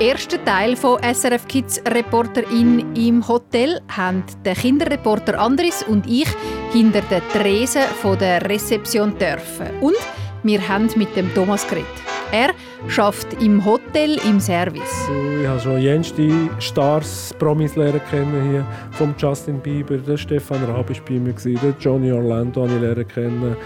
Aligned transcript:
ersten 0.00 0.42
Teil 0.46 0.76
von 0.76 0.98
SRF 1.02 1.46
Kids 1.46 1.82
Reporterin 1.86 2.94
im 2.96 3.26
Hotel 3.28 3.80
haben 3.88 4.24
der 4.44 4.54
Kinderreporter 4.54 5.38
Andris 5.38 5.82
und 5.82 6.06
ich 6.06 6.28
hinter 6.72 7.02
der 7.02 7.20
Tresen 7.28 7.82
von 8.00 8.18
der 8.18 8.42
Rezeption 8.48 9.16
dürfen. 9.18 9.66
Und 9.80 9.96
wir 10.42 10.66
haben 10.66 10.88
mit 10.96 11.14
dem 11.16 11.32
Thomas 11.34 11.68
geredet. 11.68 11.86
Er 12.32 12.50
schafft 12.88 13.42
im 13.42 13.62
Hotel 13.62 14.18
im 14.26 14.40
Service. 14.40 15.08
Ich 15.40 15.46
habe 15.46 15.60
schon 15.60 15.80
jenste 15.80 16.30
Stars, 16.60 17.34
Promis 17.38 17.76
lernen 17.76 18.00
kennen 18.08 18.50
hier. 18.50 18.66
Vom 18.92 19.14
Justin 19.18 19.58
Bieber, 19.58 19.98
der 19.98 20.16
Stefan 20.16 20.64
Raab 20.64 20.88
war 20.88 20.96
bei 21.06 21.18
mir, 21.18 21.34
der 21.34 21.74
Johnny 21.78 22.10
Orlando 22.10 22.62
habe 22.62 22.74
ich 22.74 22.80
lernen 22.80 23.08
kennen. 23.08 23.56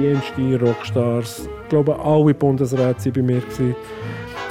Jenste 0.00 0.64
Rockstars. 0.64 1.48
Ich 1.64 1.68
glaube, 1.68 1.98
alle 1.98 2.32
Bundesräte 2.32 3.06
waren 3.06 3.12
bei 3.12 3.22
mir. 3.22 3.42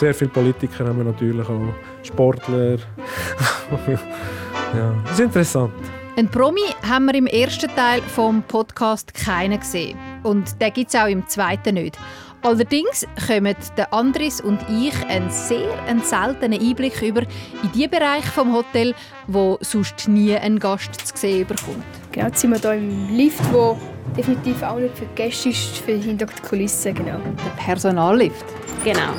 Sehr 0.02 0.16
viele 0.16 0.32
Politiker 0.32 0.88
haben 0.88 0.98
wir 0.98 1.04
natürlich 1.04 1.48
auch. 1.48 1.76
Sportler. 2.02 2.72
ja, 3.88 4.96
das 5.04 5.12
ist 5.12 5.20
interessant. 5.20 5.72
Ein 6.18 6.27
Promi 6.27 6.74
haben 6.90 7.05
wir 7.05 7.14
im 7.14 7.27
ersten 7.27 7.70
Teil 7.76 8.02
vom 8.02 8.41
Podcast 8.41 9.14
keinen 9.14 9.60
gesehen. 9.60 9.96
Und 10.24 10.60
den 10.60 10.74
gibt 10.74 10.91
es 10.91 11.00
auch 11.00 11.05
im 11.05 11.27
zweiten 11.27 11.76
nicht. 11.76 12.00
Allerdings 12.41 13.05
kommen 13.27 13.55
der 13.77 13.94
Andris 13.94 14.41
und 14.41 14.60
ich 14.72 14.96
einen 15.05 15.30
sehr 15.30 15.80
einen 15.84 16.02
seltenen 16.02 16.60
Einblick 16.60 16.99
über 17.04 17.22
in 17.22 17.72
die 17.76 17.88
Bereiche 17.88 18.32
vom 18.34 18.55
Hotel, 18.55 18.96
wo 19.27 19.60
sonst 19.62 20.08
nie 20.08 20.36
ein 20.36 20.58
Gast 20.58 20.96
zu 20.96 21.16
sehen 21.16 21.46
bekommt. 21.46 21.86
Genau, 22.12 22.26
jetzt 22.26 22.41
sind 22.41 22.49
wir 22.49 22.58
hier 22.58 22.74
im 22.74 23.16
Lift, 23.16 23.54
wo 23.54 23.77
definitiv 24.18 24.63
auch 24.63 24.80
nicht 24.80 24.98
für 24.98 25.05
die 25.05 25.13
Gäste 25.13 25.49
ist, 25.49 25.77
für 25.77 25.94
hinter 25.94 26.26
die 26.26 26.41
Kulissen, 26.41 26.96
genau. 26.96 27.20
Der 27.20 27.63
Personallift. 27.63 28.46
Genau. 28.84 29.13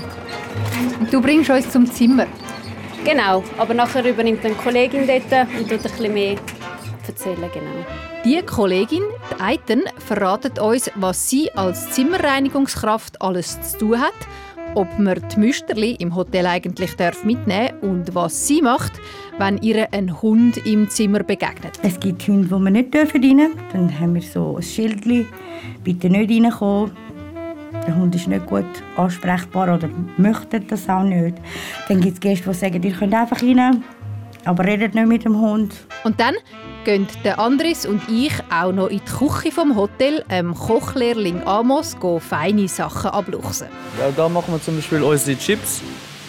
Und 1.01 1.13
du 1.13 1.21
bringst 1.21 1.51
uns 1.51 1.71
zum 1.71 1.87
Zimmer. 1.87 2.27
Genau, 3.05 3.43
aber 3.59 3.75
nachher 3.75 4.05
übernimmt 4.05 4.45
eine 4.45 4.55
Kollegin 4.55 5.07
dort 5.07 5.49
und 5.59 5.69
tut 5.69 5.73
ein 5.73 5.83
bisschen 5.83 6.15
mehr 6.15 6.37
erzählen, 7.07 7.51
genau. 7.53 7.87
Die 8.25 8.41
Kollegin, 8.43 9.03
die 9.31 9.41
Eiten, 9.41 9.83
verratet 9.99 10.61
uns, 10.61 10.91
was 10.95 11.29
sie 11.29 11.51
als 11.53 11.91
Zimmerreinigungskraft 11.91 13.21
alles 13.21 13.61
zu 13.73 13.79
tun 13.79 14.01
hat, 14.01 14.15
ob 14.77 14.87
man 14.99 15.21
die 15.35 15.41
Müsterli 15.41 15.97
im 15.97 16.15
Hotel 16.15 16.47
eigentlich 16.47 16.97
mitnehmen 17.25 17.69
darf 17.69 17.83
und 17.83 18.15
was 18.15 18.47
sie 18.47 18.63
macht, 18.63 18.93
wenn 19.39 19.59
ihr 19.59 19.93
ein 19.93 20.23
Hund 20.23 20.65
im 20.65 20.89
Zimmer 20.89 21.25
begegnet. 21.25 21.81
Es 21.83 21.99
gibt 21.99 22.27
Hunde, 22.29 22.47
die 22.47 22.63
wir 22.63 22.71
nicht 22.71 22.95
rein 22.95 23.09
dürfen. 23.11 23.59
Dann 23.73 24.01
haben 24.01 24.15
wir 24.15 24.23
so 24.23 24.57
ein 24.57 24.63
Schild, 24.63 25.03
bitte 25.83 26.09
nicht 26.09 26.31
reinkommen. 26.31 26.93
Der 27.87 27.97
Hund 27.97 28.15
ist 28.15 28.29
nicht 28.29 28.47
gut 28.47 28.65
ansprechbar 28.97 29.75
oder 29.75 29.89
möchte 30.17 30.61
das 30.61 30.89
auch 30.89 31.03
nicht. 31.03 31.37
Dann 31.89 32.01
gibt 32.01 32.15
es 32.15 32.21
Gäste, 32.21 32.51
die 32.51 32.55
sagen, 32.55 32.83
ihr 32.83 32.93
könnt 32.93 33.15
einfach 33.15 33.43
rein, 33.43 33.83
aber 34.45 34.65
redet 34.65 34.95
nicht 34.95 35.07
mit 35.07 35.25
dem 35.25 35.37
Hund. 35.39 35.75
Und 36.05 36.21
dann 36.21 36.35
gehen 36.85 37.07
der 37.25 37.39
Andres 37.39 37.87
und 37.87 38.03
ich 38.09 38.33
auch 38.51 38.73
noch 38.73 38.89
in 38.89 39.01
die 39.01 39.11
Küche 39.11 39.53
vom 39.53 39.77
Hotel, 39.77 40.25
dem 40.31 40.55
Kochlehrling 40.55 41.43
Amos, 41.47 41.97
feine 42.21 42.69
Sachen 42.69 43.11
abluchsen. 43.11 43.69
Ja, 43.99 44.11
da 44.17 44.29
machen 44.29 44.53
wir 44.53 44.63
zum 44.63 44.77
Beispiel 44.77 45.03
unsere 45.03 45.39
Chips. 45.39 45.81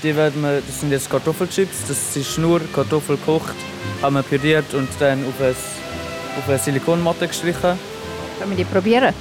Die 0.01 0.15
werden 0.15 0.41
wir, 0.41 0.61
das 0.61 0.81
sind 0.81 0.91
jetzt 0.91 1.09
Kartoffelchips. 1.09 1.87
Das 1.87 2.15
ist 2.15 2.37
nur 2.37 2.61
Kartoffel 2.73 3.17
gekocht, 3.17 3.55
haben 4.01 4.15
wir 4.15 4.23
püriert 4.23 4.73
und 4.73 4.89
dann 4.99 5.23
auf 5.25 5.39
eine, 5.39 5.51
auf 5.51 6.49
eine 6.49 6.57
Silikonmatte 6.57 7.27
gestrichen. 7.27 7.77
Können 8.39 8.51
wir 8.51 8.57
die 8.57 8.65
probieren? 8.65 9.13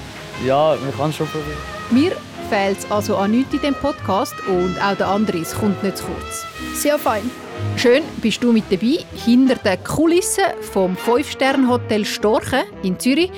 Ja, 0.45 0.73
wir 0.73 0.93
können 0.93 1.13
schon 1.13 1.27
probieren. 1.29 1.72
Mir 1.93 2.13
fehlt 2.49 2.79
es 2.79 2.91
also 2.91 3.17
an 3.17 3.33
nichts 3.33 3.53
in 3.53 3.61
diesem 3.61 3.75
Podcast 3.75 4.33
und 4.49 4.83
auch 4.83 4.97
der 4.97 5.09
Andres 5.09 5.55
kommt 5.55 5.83
nicht 5.83 5.99
zu 5.99 6.07
kurz. 6.07 6.47
Sehr 6.73 6.99
fein. 6.99 7.31
Schön 7.77 8.03
bist 8.23 8.43
du 8.43 8.51
mit 8.51 8.65
dabei, 8.71 9.05
hinter 9.27 9.57
den 9.57 9.85
Kulissen 9.85 10.45
vom 10.73 10.97
5-Sterne-Hotel 10.97 12.07
Storchen 12.07 12.63
in 12.83 12.99
Zürich, 12.99 13.31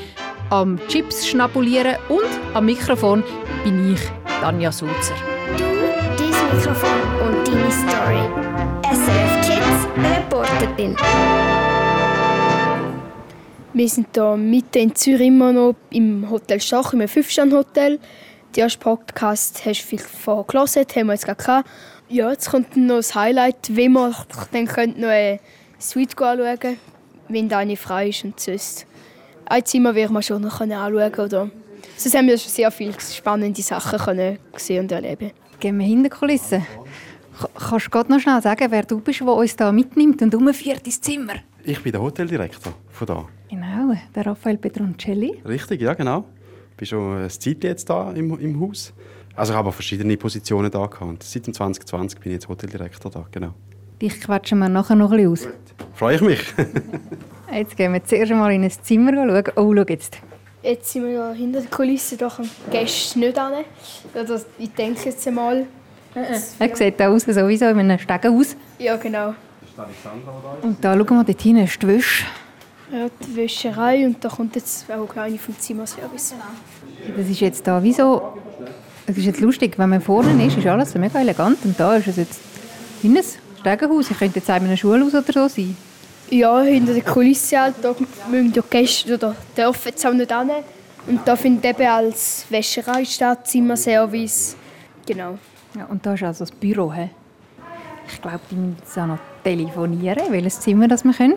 am 0.51 0.79
Chips 0.87 1.27
schnabulieren 1.27 1.97
und 2.09 2.29
am 2.55 2.67
Mikrofon 2.67 3.25
bin 3.65 3.93
ich, 3.93 4.01
Tanja 4.41 4.71
Sulzer. 4.71 5.15
Du, 5.59 5.65
dein 6.17 6.56
Mikrofon 6.56 7.00
und 7.27 7.49
deine 7.49 7.73
Story. 7.73 8.23
SRF 8.95 9.49
Kids 9.49 9.89
Reporterin. 9.97 10.97
Wir 13.73 13.89
sind 13.89 14.06
hier 14.15 14.37
mitten 14.37 14.79
in 14.79 14.95
Zürich 14.95 15.27
immer 15.27 15.53
noch 15.53 15.75
im 15.91 16.31
Hotel 16.31 16.61
Schach, 16.61 16.93
im 16.93 17.00
5-Sterne-Hotel. 17.00 17.99
Die 18.55 18.61
erste 18.61 18.79
Podcast 18.79 19.67
hast 19.67 19.83
du 19.83 19.87
viel 19.87 19.99
vorher 19.99 20.45
gelesen, 20.45 20.87
haben 20.95 21.07
wir 21.09 21.15
jetzt 21.15 21.25
gerade 21.25 21.43
gehabt. 21.43 21.69
Ja, 22.09 22.31
jetzt 22.31 22.49
kommt 22.49 22.77
noch 22.77 22.97
das 22.97 23.13
Highlight, 23.15 23.77
wie 23.77 23.89
man 23.89 24.15
dann 24.53 24.67
könnt 24.67 24.97
noch 24.97 25.09
eine 25.09 25.41
Suite 25.81 26.17
anschauen 26.23 26.59
können, 26.61 26.77
wenn 27.29 27.53
eine 27.53 27.77
frei 27.77 28.11
ist 28.11 28.23
und 28.23 28.39
sonst. 28.39 28.87
Ein 29.47 29.65
Zimmer 29.65 29.95
wird 29.97 30.13
man 30.13 30.23
schon 30.23 30.43
noch 30.43 30.61
anschauen 30.61 31.15
oder 31.15 31.51
Sonst 31.97 32.17
haben 32.17 32.29
wir 32.29 32.39
schon 32.39 32.51
sehr 32.51 32.71
viele 32.71 32.95
spannende 33.01 33.61
Sachen 33.61 33.99
können 33.99 34.39
sehen 34.57 34.85
und 34.85 34.93
erleben. 34.93 35.33
Gehen 35.59 35.79
wir 35.79 35.87
hinter 35.87 36.09
die 36.09 36.17
Kulissen. 36.17 36.65
Kannst 37.59 37.87
du 37.87 37.91
gerade 37.91 38.13
noch 38.13 38.21
schnell 38.21 38.41
sagen, 38.41 38.71
wer 38.71 38.85
du 38.85 39.01
bist, 39.01 39.21
der 39.21 39.29
uns 39.29 39.57
hier 39.59 39.73
mitnimmt 39.73 40.23
und 40.23 40.33
umführt 40.33 40.87
ins 40.87 41.01
Zimmer? 41.01 41.35
Ich 41.65 41.83
bin 41.83 41.91
der 41.91 42.01
Hoteldirektor 42.01 42.73
von 42.91 43.07
da. 43.07 43.25
Genau, 43.51 43.95
der 44.15 44.27
Raphael 44.27 44.59
Petroncelli. 44.59 45.43
Richtig, 45.45 45.81
ja 45.81 45.95
genau. 45.95 46.25
Ich 46.75 46.79
bin 46.79 46.87
schon 46.89 47.23
ein 47.23 47.31
Zeit 47.31 47.62
jetzt 47.62 47.89
da 47.89 48.11
im, 48.11 48.37
im 48.37 48.61
Haus. 48.61 48.93
Also 49.37 49.53
ich 49.53 49.57
habe 49.57 49.71
verschiedene 49.71 50.17
Positionen 50.17 50.73
da 50.73 50.85
gehabt. 50.87 51.23
Seit 51.23 51.45
2020 51.45 52.19
bin 52.19 52.33
ich 52.33 52.35
jetzt 52.35 52.49
Hoteldirektor 52.49 53.12
da, 53.12 53.25
genau. 53.31 53.55
Dich 54.03 54.21
quatschen 54.21 54.59
wir 54.59 54.69
nachher 54.69 54.97
noch 54.97 55.12
ein 55.12 55.19
bisschen 55.33 55.51
aus. 55.51 55.55
Freue 55.95 56.17
ich 56.17 56.21
mich. 56.21 56.41
jetzt 57.53 57.77
gehen 57.77 57.93
wir 57.93 58.03
zuerst 58.03 58.33
mal 58.33 58.53
in 58.53 58.65
ein 58.65 58.73
Zimmer 58.73 59.12
schauen. 59.12 59.45
Oh, 59.55 59.73
schau 59.73 59.85
jetzt. 59.89 60.19
Jetzt 60.65 60.93
sind 60.93 61.05
wir 61.05 61.12
ja 61.12 61.33
hinter 61.33 61.61
der 61.61 61.71
Kulisse, 61.71 62.17
da 62.17 62.29
kommen 62.29 62.51
Gäste 62.73 63.21
nicht 63.21 63.39
an. 63.39 63.53
Oder 64.12 64.41
ich 64.59 64.73
denke 64.73 65.05
jetzt 65.05 65.29
einmal. 65.29 65.67
Er 66.17 66.77
sieht 66.77 66.99
da 66.99 67.09
aus, 67.09 67.23
sowieso 67.23 67.67
in 67.67 67.79
einem 67.79 68.01
Stegenhaus. 68.01 68.56
Ja, 68.81 68.97
genau. 68.97 69.35
Und 70.62 70.85
da 70.85 70.97
schauen 70.97 71.19
wir, 71.19 71.25
dort 71.25 71.41
hinten 71.41 71.62
ist 71.62 71.81
die 71.81 71.87
Wäsche. 71.87 72.25
Ja, 72.94 73.09
die 73.27 73.37
Wäscherei 73.37 74.06
und 74.06 74.25
da 74.25 74.28
kommt 74.28 74.55
jetzt 74.55 74.87
auch 74.88 75.16
eine 75.16 75.37
vom 75.37 75.59
Zimmerservice. 75.59 76.34
Das 77.16 77.28
ist 77.28 77.41
jetzt 77.41 77.66
da 77.66 77.82
wie 77.82 77.93
so 77.93 78.34
es 79.06 79.19
ist 79.19 79.25
jetzt 79.25 79.41
lustig, 79.41 79.78
wenn 79.78 79.91
man 79.91 80.00
vorne 80.00 80.47
ist, 80.47 80.56
ist 80.56 80.66
alles 80.66 80.94
mega 80.94 81.21
elegant 81.21 81.59
und 81.65 81.78
da 81.78 81.97
ist 81.97 82.06
es 82.06 82.16
jetzt 82.16 82.41
in 83.03 83.16
ein 83.16 83.25
Stegenhaus. 83.60 84.10
Ich 84.10 84.19
könnte 84.19 84.38
jetzt 84.38 84.50
auch 84.50 84.56
in 84.56 84.65
einem 84.65 84.77
Schulhaus 84.77 85.12
oder 85.12 85.32
so 85.32 85.49
sein. 85.49 85.77
Ja, 86.31 86.62
hinter 86.62 86.94
der 86.94 87.03
Kulisse 87.03 87.60
halt, 87.60 87.75
da 87.82 87.94
müssen 88.31 88.53
die 88.53 88.60
Gäste 88.71 89.15
oder 89.15 89.37
dürfen 89.56 89.88
jetzt 89.88 90.06
auch 90.06 90.12
nicht 90.12 90.32
hin. 90.32 90.50
Und 91.06 91.21
da 91.26 91.37
findet 91.37 91.65
eben 91.65 91.87
als 91.87 92.47
Wäscherei 92.49 93.05
statt, 93.05 93.47
Zimmerservice. 93.47 94.56
Genau. 95.05 95.38
Ja, 95.76 95.84
und 95.87 96.06
da 96.06 96.15
ist 96.15 96.22
also 96.22 96.44
das 96.44 96.53
Büro. 96.53 96.93
He? 96.93 97.11
Ich 98.09 98.22
glaube, 98.22 98.41
die 98.50 98.55
müssen 98.55 98.76
jetzt 98.78 98.99
auch 98.99 99.06
noch 99.06 99.19
telefonieren, 99.43 100.25
welches 100.31 100.61
Zimmer 100.61 100.88
das 100.88 101.05
wir 101.05 101.12
können. 101.12 101.37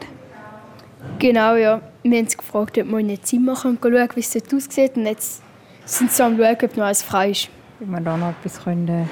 Genau, 1.19 1.55
ja. 1.55 1.81
Wir 2.03 2.19
haben 2.19 2.27
sie 2.27 2.37
gefragt, 2.37 2.77
ob 2.77 2.87
wir 2.87 2.99
in 2.99 3.09
ein 3.09 3.23
Zimmer 3.23 3.55
schauen 3.55 3.81
können, 3.81 4.09
wie 4.15 4.19
es 4.19 4.31
dort 4.31 4.53
aussieht. 4.53 4.95
Und 4.95 5.05
jetzt 5.05 5.41
sind 5.85 6.11
sie 6.11 6.23
am 6.23 6.37
schauen, 6.37 6.57
ob 6.63 6.77
noch 6.77 6.85
alles 6.85 7.03
frei 7.03 7.31
ist 7.31 7.49
wie 7.79 7.85
wir 7.85 8.01
da 8.01 8.17
noch 8.17 8.29
etwas 8.29 8.63
können, 8.63 8.87
äh, 8.87 9.05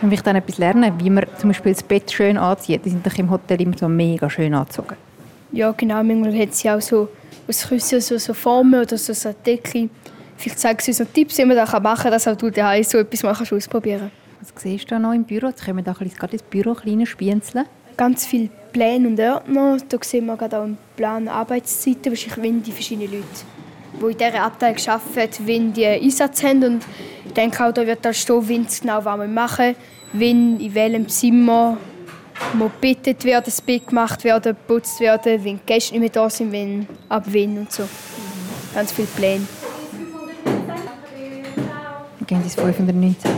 vielleicht 0.00 0.26
dann 0.26 0.36
etwas 0.36 0.58
lernen, 0.58 0.92
wie 0.98 1.10
man 1.10 1.24
zum 1.38 1.50
Beispiel 1.50 1.72
das 1.72 1.82
Bett 1.82 2.10
schön 2.10 2.36
anzieht. 2.36 2.84
Die 2.84 2.90
sind 2.90 3.06
doch 3.06 3.16
im 3.16 3.30
Hotel 3.30 3.60
immer 3.60 3.76
so 3.76 3.88
mega 3.88 4.28
schön 4.28 4.54
angezogen. 4.54 4.96
Ja, 5.52 5.70
genau. 5.72 6.02
Manchmal 6.02 6.36
hat 6.38 6.54
sie 6.54 6.70
auch 6.70 6.80
so 6.80 7.08
aus 7.46 7.68
Küssen 7.68 8.00
so, 8.00 8.18
so 8.18 8.34
Formen 8.34 8.80
oder 8.80 8.98
so, 8.98 9.12
so 9.12 9.32
Decke. 9.44 9.88
Vielleicht 10.36 10.58
zeigen 10.58 10.80
sie 10.80 10.90
uns 10.90 11.00
noch 11.00 11.06
Tipps, 11.12 11.38
wie 11.38 11.44
man 11.44 11.56
das 11.56 11.72
machen 11.72 12.02
kann, 12.02 12.10
dass 12.10 12.26
auch 12.26 12.36
du 12.36 12.50
daheim 12.50 12.82
so 12.82 12.98
etwas 12.98 13.22
machen 13.22 13.46
kannst, 13.46 13.52
ausprobieren 13.52 14.10
Was 14.40 14.62
siehst 14.62 14.90
du 14.90 14.98
noch 14.98 15.12
im 15.12 15.24
Büro? 15.24 15.48
Jetzt 15.48 15.64
können 15.64 15.78
wir 15.78 15.84
da 15.84 15.92
gerade 15.92 16.32
ins 16.32 16.42
Büro 16.42 16.74
kleine 16.74 17.06
spienzeln. 17.06 17.66
Ganz 17.96 18.26
viele 18.26 18.48
Pläne 18.72 19.08
und 19.08 19.20
Ordner. 19.20 19.76
Da 19.88 19.98
sehen 20.02 20.26
wir 20.26 20.36
gerade 20.36 20.58
auch 20.58 20.64
einen 20.64 20.78
Plan 20.96 21.28
Arbeitszeiten, 21.28 22.12
wahrscheinlich 22.12 22.42
wenn 22.42 22.62
die 22.62 22.72
verschiedenen 22.72 23.12
Leute 23.12 23.26
die 24.00 24.06
in 24.06 24.18
dieser 24.18 24.42
Abteilung 24.42 24.78
arbeiten, 24.86 25.46
wenn 25.46 25.72
die 25.72 25.86
Einsatz 25.86 26.42
haben. 26.42 26.64
Und 26.64 26.86
ich 27.26 27.32
denke 27.32 27.64
auch, 27.64 27.72
da 27.72 27.86
wird 27.86 28.04
da 28.04 28.12
stehen, 28.12 28.48
wenn 28.48 28.68
sie 28.68 28.82
genau 28.82 29.04
was 29.04 29.18
wir 29.18 29.28
machen, 29.28 29.74
wenn 30.12 30.60
in 30.60 30.74
welchem 30.74 31.08
Zimmer 31.08 31.76
muss 32.54 32.70
gebettet 32.72 33.24
werden, 33.24 33.44
das 33.44 33.60
Bett 33.60 33.86
gemacht 33.86 34.24
werden, 34.24 34.56
geputzt 34.56 35.00
werden, 35.00 35.44
wenn 35.44 35.56
die 35.56 35.66
Gäste 35.66 35.92
nicht 35.92 36.00
mehr 36.00 36.10
da 36.10 36.28
sind, 36.28 36.52
wenn, 36.52 36.86
ab 37.08 37.24
wann 37.26 37.58
und 37.58 37.72
so. 37.72 37.84
Ganz 38.74 38.92
viele 38.92 39.08
Pläne. 39.08 39.46
Wir 42.18 42.26
gehen 42.26 42.42
ins 42.42 42.54
519. 42.54 43.30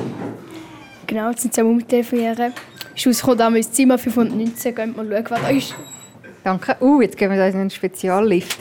Genau, 1.06 1.30
jetzt 1.30 1.42
sind 1.42 1.54
sie 1.54 1.60
am 1.60 1.86
Telefonieren. 1.86 2.52
Ist 2.94 3.06
rausgekommen, 3.06 3.38
da 3.38 3.48
ins 3.48 3.72
Zimmer 3.72 3.98
519, 3.98 4.74
gehen 4.74 4.94
wir 4.96 5.04
schauen, 5.04 5.30
was 5.30 5.40
da 5.40 5.48
ist. 5.48 5.74
Danke. 6.44 6.76
Uh, 6.80 7.00
jetzt 7.00 7.16
gehen 7.16 7.30
wir 7.30 7.46
in 7.46 7.54
einen 7.54 7.70
Speziallift. 7.70 8.58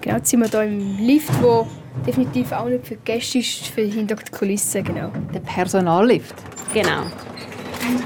Genau, 0.00 0.16
jetzt 0.16 0.30
sind 0.30 0.40
wir 0.40 0.48
hier 0.48 0.62
im 0.62 0.98
Lift, 0.98 1.30
der 1.42 1.66
definitiv 2.06 2.52
auch 2.52 2.66
nicht 2.66 2.86
für 2.86 2.96
die 2.96 3.04
Gäste 3.04 3.38
ist, 3.38 3.68
für 3.68 3.82
hinter 3.82 4.16
die 4.16 4.30
Kulissen. 4.30 4.82
Genau. 4.82 5.12
Der 5.32 5.40
Personallift. 5.40 6.34
Genau. 6.74 7.02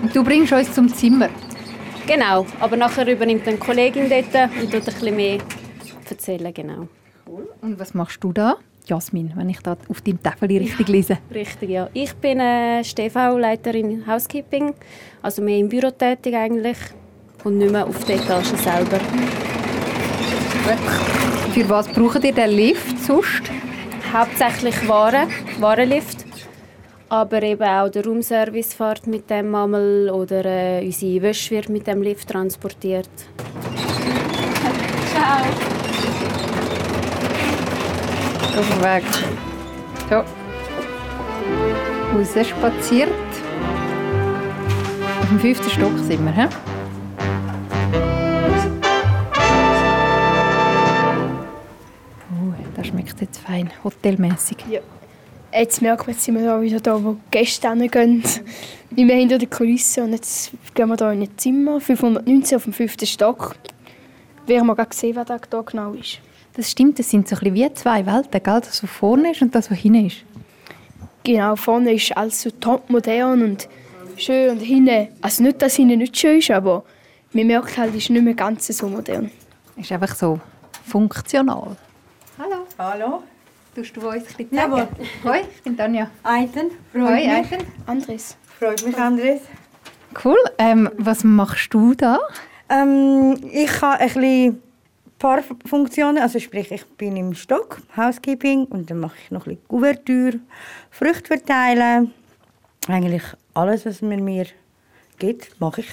Und 0.03 0.15
du 0.15 0.23
bringst 0.23 0.53
uns 0.53 0.73
zum 0.75 0.93
Zimmer. 0.93 1.29
Genau, 2.07 2.47
aber 2.61 2.77
nachher 2.77 3.07
übernimmt 3.09 3.49
eine 3.49 3.57
Kollegin 3.57 4.09
dort 4.09 4.51
und 4.63 4.71
tut 4.71 4.75
ein 4.75 4.85
bisschen 4.85 5.17
mehr 5.17 5.39
erzählen, 6.09 6.55
genau. 6.55 6.89
Und 7.61 7.79
was 7.79 7.95
machst 7.95 8.23
du 8.23 8.33
da? 8.33 8.57
Jasmin, 8.87 9.33
wenn 9.35 9.49
ich 9.51 9.59
da 9.61 9.77
auf 9.89 10.01
deinem 10.01 10.23
Tafel 10.23 10.49
richtig 10.49 10.89
lese. 10.89 11.19
Richtig, 11.35 11.71
ja. 11.71 11.89
Ich 11.93 12.15
bin 12.15 12.41
äh, 12.41 12.83
StV-Leiterin 12.83 14.07
Housekeeping, 14.07 14.75
also 15.23 15.43
mehr 15.43 15.59
im 15.59 15.69
Büro 15.69 15.91
tätig 15.91 16.35
eigentlich 16.35 16.79
und 17.45 17.59
nicht 17.59 17.73
mehr 17.73 17.87
auf 17.87 18.05
der 18.05 18.17
Etage 18.17 18.55
selber. 18.57 19.01
Für 21.53 21.69
was 21.69 21.89
braucht 21.89 22.25
ihr 22.25 22.33
den 22.33 22.51
Lift 22.51 22.99
sonst? 23.05 23.43
Hauptsächlich 24.13 24.89
Waren, 24.89 25.29
Warenlift, 25.61 26.25
aber 27.09 27.43
eben 27.43 27.63
auch 27.63 27.89
der 27.89 28.05
Roomservice 28.05 28.75
fährt 28.75 29.07
mit 29.07 29.29
dem 29.31 29.55
einmal 29.55 30.11
oder 30.11 30.45
äh, 30.45 30.85
unsere 30.85 31.23
Wäsche 31.23 31.55
wird 31.55 31.69
mit 31.69 31.87
dem 31.87 32.03
Lift 32.03 32.29
transportiert. 32.29 33.09
Ciao. 35.13 35.86
Auf 38.57 38.67
dem 38.71 38.83
Weg. 38.83 39.05
So. 40.09 40.25
Raus 42.17 42.49
spaziert. 42.49 43.11
Auf 45.21 45.29
dem 45.29 45.41
fünften 45.41 45.71
Stock 45.71 45.99
sind 45.99 46.25
wir. 46.25 46.33
He? 46.33 46.49
Oh, 52.31 52.55
das 52.75 52.87
schmeckt 52.87 53.21
jetzt 53.21 53.39
fein, 53.39 53.71
hotelmäßig. 53.85 54.57
Ja. 54.71 54.81
Jetzt 55.53 55.83
merkt 55.83 56.07
man, 56.07 56.15
jetzt 56.15 56.25
sind 56.25 56.39
wir 56.39 56.47
da 56.47 56.59
wieder 56.63 56.81
da, 56.81 57.05
wo 57.05 57.19
Gäste 57.31 57.69
hingehen. 57.69 58.23
Wir 58.91 59.05
haben 59.05 59.19
hinter 59.19 59.37
der 59.37 59.49
Kulisse 59.49 60.03
und 60.03 60.13
jetzt 60.13 60.53
gehen 60.75 60.89
wir 60.89 60.97
da 60.97 61.13
in 61.13 61.21
ein 61.21 61.37
Zimmer, 61.37 61.79
519 61.79 62.57
auf 62.57 62.65
dem 62.65 62.73
fünften 62.73 63.07
Stock. 63.07 63.55
Wir 64.47 64.61
haben 64.61 64.69
gerade 64.69 64.89
gesehen, 64.89 65.15
wer 65.15 65.27
da 65.27 65.37
genau 65.37 65.93
ist. 65.93 66.21
Das 66.57 66.71
stimmt, 66.71 66.99
das 66.99 67.11
sind 67.11 67.29
so 67.29 67.37
ein 67.37 67.41
bisschen 67.41 67.55
wie 67.55 67.75
zwei 67.75 68.07
Welten, 68.07 68.43
gell? 68.43 68.61
das, 68.61 68.83
was 68.83 68.91
vorne 68.91 69.33
ist 69.33 69.43
und 69.43 69.55
das, 69.55 69.71
was 69.71 69.77
hinten 69.77 70.07
ist. 70.07 70.25
Genau, 71.23 71.55
vorne 71.55 71.93
ist 71.93 72.17
alles 72.17 72.41
so 72.41 72.51
top 72.51 72.89
modern 72.89 73.43
und 73.43 73.69
schön 74.17 74.53
und 74.53 74.61
hinten, 74.61 75.09
also 75.21 75.43
nicht, 75.43 75.61
dass 75.61 75.77
hinten 75.77 75.99
nicht 75.99 76.17
schön 76.17 76.39
ist, 76.39 76.51
aber 76.51 76.83
man 77.33 77.47
merkt 77.47 77.77
halt, 77.77 77.91
es 77.91 78.05
ist 78.05 78.11
nicht 78.11 78.23
mehr 78.23 78.33
ganz 78.33 78.67
so 78.69 78.89
modern. 78.89 79.31
Ist 79.77 79.93
einfach 79.93 80.15
so 80.15 80.41
funktional. 80.87 81.77
Hallo. 82.39 82.67
Hallo. 82.79 83.23
Tust 83.75 83.95
du 83.95 84.09
uns 84.09 84.17
ein 84.17 84.23
bisschen 84.39 84.57
Jawohl. 84.57 84.89
Hoi, 85.25 85.41
ich 85.55 85.63
bin 85.63 85.77
Tanja. 85.77 86.09
Eiten. 86.23 86.71
Hoi, 86.95 87.01
Freut 87.01 87.13
mich. 87.17 87.29
Eiten. 87.29 87.67
Andres. 87.85 88.37
Freut 88.59 88.87
mich, 88.87 88.97
Andres. 88.97 89.41
Cool. 90.25 90.39
Ähm, 90.57 90.89
was 90.97 91.23
machst 91.23 91.75
du 91.75 91.93
da? 91.93 92.19
Ähm, 92.71 93.37
ich 93.53 93.83
habe 93.83 94.01
ein 94.01 94.09
bisschen 94.09 94.63
paar 95.19 95.43
Funktionen, 95.65 96.19
also 96.19 96.39
sprich, 96.39 96.71
ich 96.71 96.85
bin 96.97 97.17
im 97.17 97.35
Stock, 97.35 97.81
Housekeeping, 97.97 98.65
und 98.67 98.91
dann 98.91 99.01
mache 99.01 99.17
ich 99.23 99.31
noch 99.31 99.47
ein 99.47 99.57
bisschen 99.57 99.69
Kuvertür, 99.69 100.33
Früchte 100.91 101.27
verteilen. 101.27 102.13
Eigentlich 102.89 103.23
alles, 103.55 103.87
was 103.87 104.03
man 104.03 104.25
mir 104.25 104.47
gibt, 105.19 105.61
mache 105.61 105.81
ich. 105.81 105.89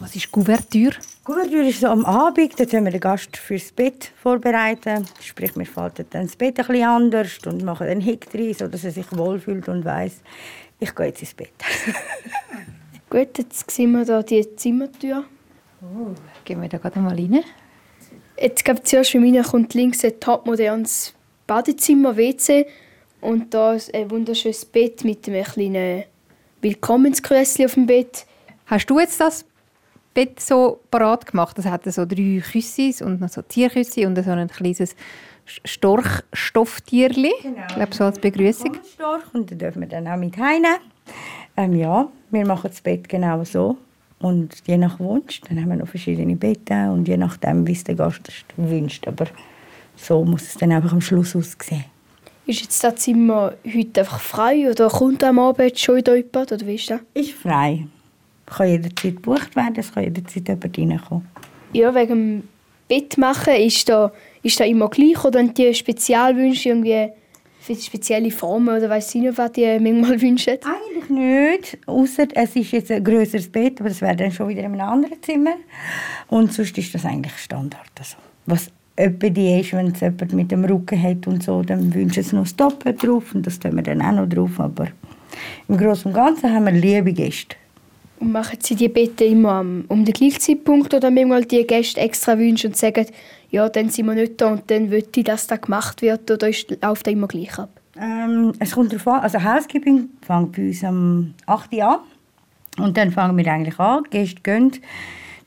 Was 0.00 0.14
ist 0.14 0.30
Kuvertür? 0.30 0.92
Kuvertür 1.24 1.66
ist 1.66 1.80
so 1.80 1.88
am 1.88 2.04
Abend, 2.04 2.58
dort 2.58 2.72
haben 2.72 2.84
wir 2.84 2.92
den 2.92 3.00
Gast 3.00 3.36
fürs 3.36 3.72
Bett 3.72 4.12
vorbereiten. 4.22 5.06
Sprich, 5.20 5.56
wir 5.56 5.66
falten 5.66 6.06
dann 6.10 6.26
das 6.26 6.36
Bett 6.36 6.58
ein 6.60 6.66
bisschen 6.66 6.84
anders 6.84 7.38
und 7.46 7.64
machen 7.64 7.88
einen 7.88 8.00
Hick 8.00 8.28
rein, 8.32 8.54
sodass 8.54 8.84
er 8.84 8.92
sich 8.92 9.06
wohlfühlt 9.16 9.68
und 9.68 9.84
weiß, 9.84 10.20
ich 10.78 10.94
gehe 10.94 11.06
jetzt 11.06 11.20
ins 11.20 11.34
Bett. 11.34 11.52
Gut, 13.10 13.38
jetzt 13.38 13.70
sehen 13.70 13.92
wir 13.92 14.04
da 14.04 14.22
die 14.22 14.54
Zimmertür. 14.54 15.24
Gehen 16.44 16.62
wir 16.62 16.68
da 16.68 16.78
gerade 16.78 17.00
mal 17.00 17.14
rein. 17.14 17.42
Jetzt 18.40 18.64
glaube 18.64 18.82
zuerst 18.82 19.10
für 19.10 19.20
mich 19.20 19.42
kommt 19.42 19.74
links 19.74 20.04
ein 20.04 20.18
topmodernes 20.20 21.14
Badezimmer, 21.46 22.16
WC 22.16 22.66
und 23.20 23.52
da 23.52 23.74
ist 23.74 23.92
ein 23.94 24.10
wunderschönes 24.10 24.64
Bett 24.64 25.04
mit 25.04 25.26
einem 25.28 25.44
kleinen 25.44 26.04
Willkommenskrösschen 26.62 27.64
auf 27.64 27.74
dem 27.74 27.86
Bett. 27.86 28.26
Hast 28.66 28.88
du 28.88 29.00
jetzt 29.00 29.20
das 29.20 29.44
Bett 30.14 30.40
so 30.40 30.80
parat 30.90 31.26
gemacht? 31.26 31.58
Es 31.58 31.66
hatte 31.66 31.90
so 31.90 32.04
drei 32.04 32.40
Küssis 32.40 33.02
und 33.02 33.20
noch 33.20 33.28
so 33.28 33.42
Tierküssi 33.42 34.06
und 34.06 34.22
so 34.22 34.30
ein 34.30 34.48
kleines 34.48 34.94
Storchstofftierli. 35.64 37.32
Genau. 37.42 37.62
Ich 37.68 37.74
glaube, 37.74 37.94
so 37.94 38.04
als 38.04 38.18
Begrüßung. 38.18 38.76
Storch 38.92 39.22
und 39.32 39.50
dann 39.50 39.58
dürfen 39.58 39.80
wir 39.80 39.88
dann 39.88 40.06
auch 40.06 40.16
mit 40.16 40.36
heine. 40.36 40.78
Ähm, 41.56 41.74
ja, 41.74 42.08
wir 42.30 42.46
machen 42.46 42.68
das 42.70 42.80
Bett 42.80 43.08
genau 43.08 43.42
so. 43.44 43.78
Und 44.20 44.62
je 44.66 44.76
nach 44.76 44.98
Wunsch, 44.98 45.40
dann 45.42 45.60
haben 45.60 45.68
wir 45.68 45.76
noch 45.76 45.88
verschiedene 45.88 46.34
Betten 46.34 46.90
und 46.90 47.06
je 47.06 47.16
nachdem, 47.16 47.66
wie 47.66 47.72
es 47.72 47.84
der 47.84 47.94
Gast 47.94 48.20
das 48.24 48.34
wünscht. 48.56 49.06
Aber 49.06 49.26
so 49.96 50.24
muss 50.24 50.42
es 50.42 50.54
dann 50.56 50.72
einfach 50.72 50.92
am 50.92 51.00
Schluss 51.00 51.36
aussehen. 51.36 51.84
Ist 52.46 52.62
jetzt 52.62 52.82
das 52.82 52.96
Zimmer 52.96 53.52
heute 53.64 54.00
einfach 54.00 54.20
frei 54.20 54.70
oder 54.70 54.88
kommt 54.88 55.22
am 55.22 55.38
Abend 55.38 55.78
schon 55.78 55.96
wieder 55.96 56.16
jemand? 56.16 56.50
Oder 56.50 56.66
wie 56.66 56.74
ist 56.74 56.90
das? 56.90 57.00
Ist 57.14 57.32
frei. 57.32 57.86
Kann 58.46 58.68
jederzeit 58.68 59.16
gebucht 59.16 59.54
werden, 59.54 59.74
es 59.76 59.92
kann 59.92 60.04
jederzeit 60.04 60.48
jemand 60.48 60.78
reinkommen. 60.78 61.28
Ja, 61.74 61.94
wegen 61.94 62.08
dem 62.08 62.48
Bett 62.88 63.18
machen, 63.18 63.54
ist 63.54 63.88
da, 63.88 64.10
ist 64.42 64.58
da 64.58 64.64
immer 64.64 64.88
gleich 64.88 65.22
oder 65.22 65.40
haben 65.40 65.52
die 65.52 65.74
Spezialwünsche 65.74 66.70
irgendwie 66.70 67.10
für 67.76 67.82
spezielle 67.82 68.30
Formen 68.30 68.76
oder 68.76 68.88
weiss 68.88 69.14
ich 69.14 69.20
nicht, 69.20 69.38
was 69.38 69.52
die 69.52 69.78
manchmal 69.78 70.20
wünschen? 70.20 70.54
Eigentlich 70.54 71.10
nicht, 71.10 71.78
außer 71.86 72.26
es 72.34 72.56
ist 72.56 72.72
jetzt 72.72 72.90
ein 72.90 73.04
grösseres 73.04 73.48
Bett, 73.48 73.80
aber 73.80 73.90
das 73.90 74.00
wäre 74.00 74.16
dann 74.16 74.32
schon 74.32 74.48
wieder 74.48 74.60
in 74.60 74.72
einem 74.72 74.80
anderen 74.80 75.22
Zimmer. 75.22 75.56
Und 76.28 76.52
sonst 76.52 76.76
ist 76.78 76.94
das 76.94 77.04
eigentlich 77.04 77.36
Standard. 77.36 77.90
Also, 77.98 78.16
was 78.46 78.70
etwa 78.96 79.28
die 79.28 79.60
ist, 79.60 79.72
wenn 79.72 79.88
es 79.88 80.00
jemand 80.00 80.32
mit 80.32 80.50
dem 80.50 80.64
Rücken 80.64 81.00
hat 81.00 81.26
und 81.26 81.42
so, 81.42 81.62
dann 81.62 81.94
wünschen 81.94 82.22
sie 82.22 82.34
noch 82.34 82.44
das 82.44 82.56
Doppel 82.56 82.94
drauf 82.94 83.34
und 83.34 83.46
das 83.46 83.58
tun 83.58 83.76
wir 83.76 83.82
dann 83.82 84.02
auch 84.02 84.12
noch 84.12 84.28
drauf. 84.28 84.58
Aber 84.58 84.88
im 85.68 85.76
Großen 85.76 86.06
und 86.06 86.14
Ganzen 86.14 86.52
haben 86.52 86.64
wir 86.64 86.72
liebe 86.72 87.12
Gäste. 87.12 87.56
Und 88.18 88.32
machen 88.32 88.58
sie 88.60 88.74
die 88.74 88.88
Betten 88.88 89.30
immer 89.30 89.60
um 89.60 90.04
den 90.04 90.12
gleichen 90.12 90.40
Zeitpunkt 90.40 90.92
oder 90.92 91.10
manchmal 91.10 91.44
die 91.44 91.64
Gäste 91.64 92.00
extra 92.00 92.36
wünschen 92.36 92.68
und 92.68 92.76
sagen, 92.76 93.06
ja, 93.50 93.68
dann 93.68 93.88
sind 93.88 94.06
wir 94.06 94.14
nicht 94.14 94.40
da 94.40 94.48
und 94.52 94.70
dann 94.70 94.90
will 94.90 95.04
ich, 95.14 95.24
dass 95.24 95.46
das 95.46 95.60
gemacht 95.60 96.02
wird 96.02 96.30
oder 96.30 96.48
ist, 96.48 96.70
läuft 96.82 97.06
das 97.06 97.12
immer 97.12 97.28
gleich 97.28 97.58
ab? 97.58 97.70
Ähm, 98.00 98.52
es 98.58 98.72
kommt 98.72 98.92
darauf 98.92 99.08
an, 99.08 99.20
also 99.20 99.42
Housekeeping 99.42 100.08
fängt 100.22 100.52
bei 100.52 100.66
uns 100.68 100.84
am 100.84 101.34
8. 101.46 101.72
Uhr 101.72 101.84
an. 101.84 101.98
Und 102.78 102.96
dann 102.96 103.10
fangen 103.10 103.36
wir 103.36 103.46
eigentlich 103.52 103.78
an. 103.78 104.04
Die 104.04 104.10
Gäste 104.10 104.40
gehen 104.42 104.72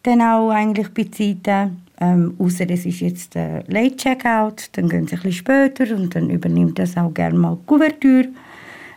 dann 0.03 0.22
auch 0.22 0.50
eigentlich 0.50 0.89
bei 0.89 1.03
Zeiten. 1.05 1.81
Ähm, 2.00 2.36
außer 2.39 2.67
es 2.70 2.86
ist 2.86 3.00
jetzt 3.00 3.36
der 3.36 3.63
Late 3.67 3.96
Checkout, 3.96 4.70
dann 4.72 4.89
gehen 4.89 5.08
sie 5.08 5.15
ein 5.15 5.22
bisschen 5.22 5.34
später 5.34 5.96
und 5.96 6.15
dann 6.15 6.31
übernimmt 6.31 6.79
das 6.79 6.98
auch 6.98 7.13
gerne 7.13 7.38
mal 7.38 7.58
die 7.62 7.65
Kuvertür, 7.67 8.25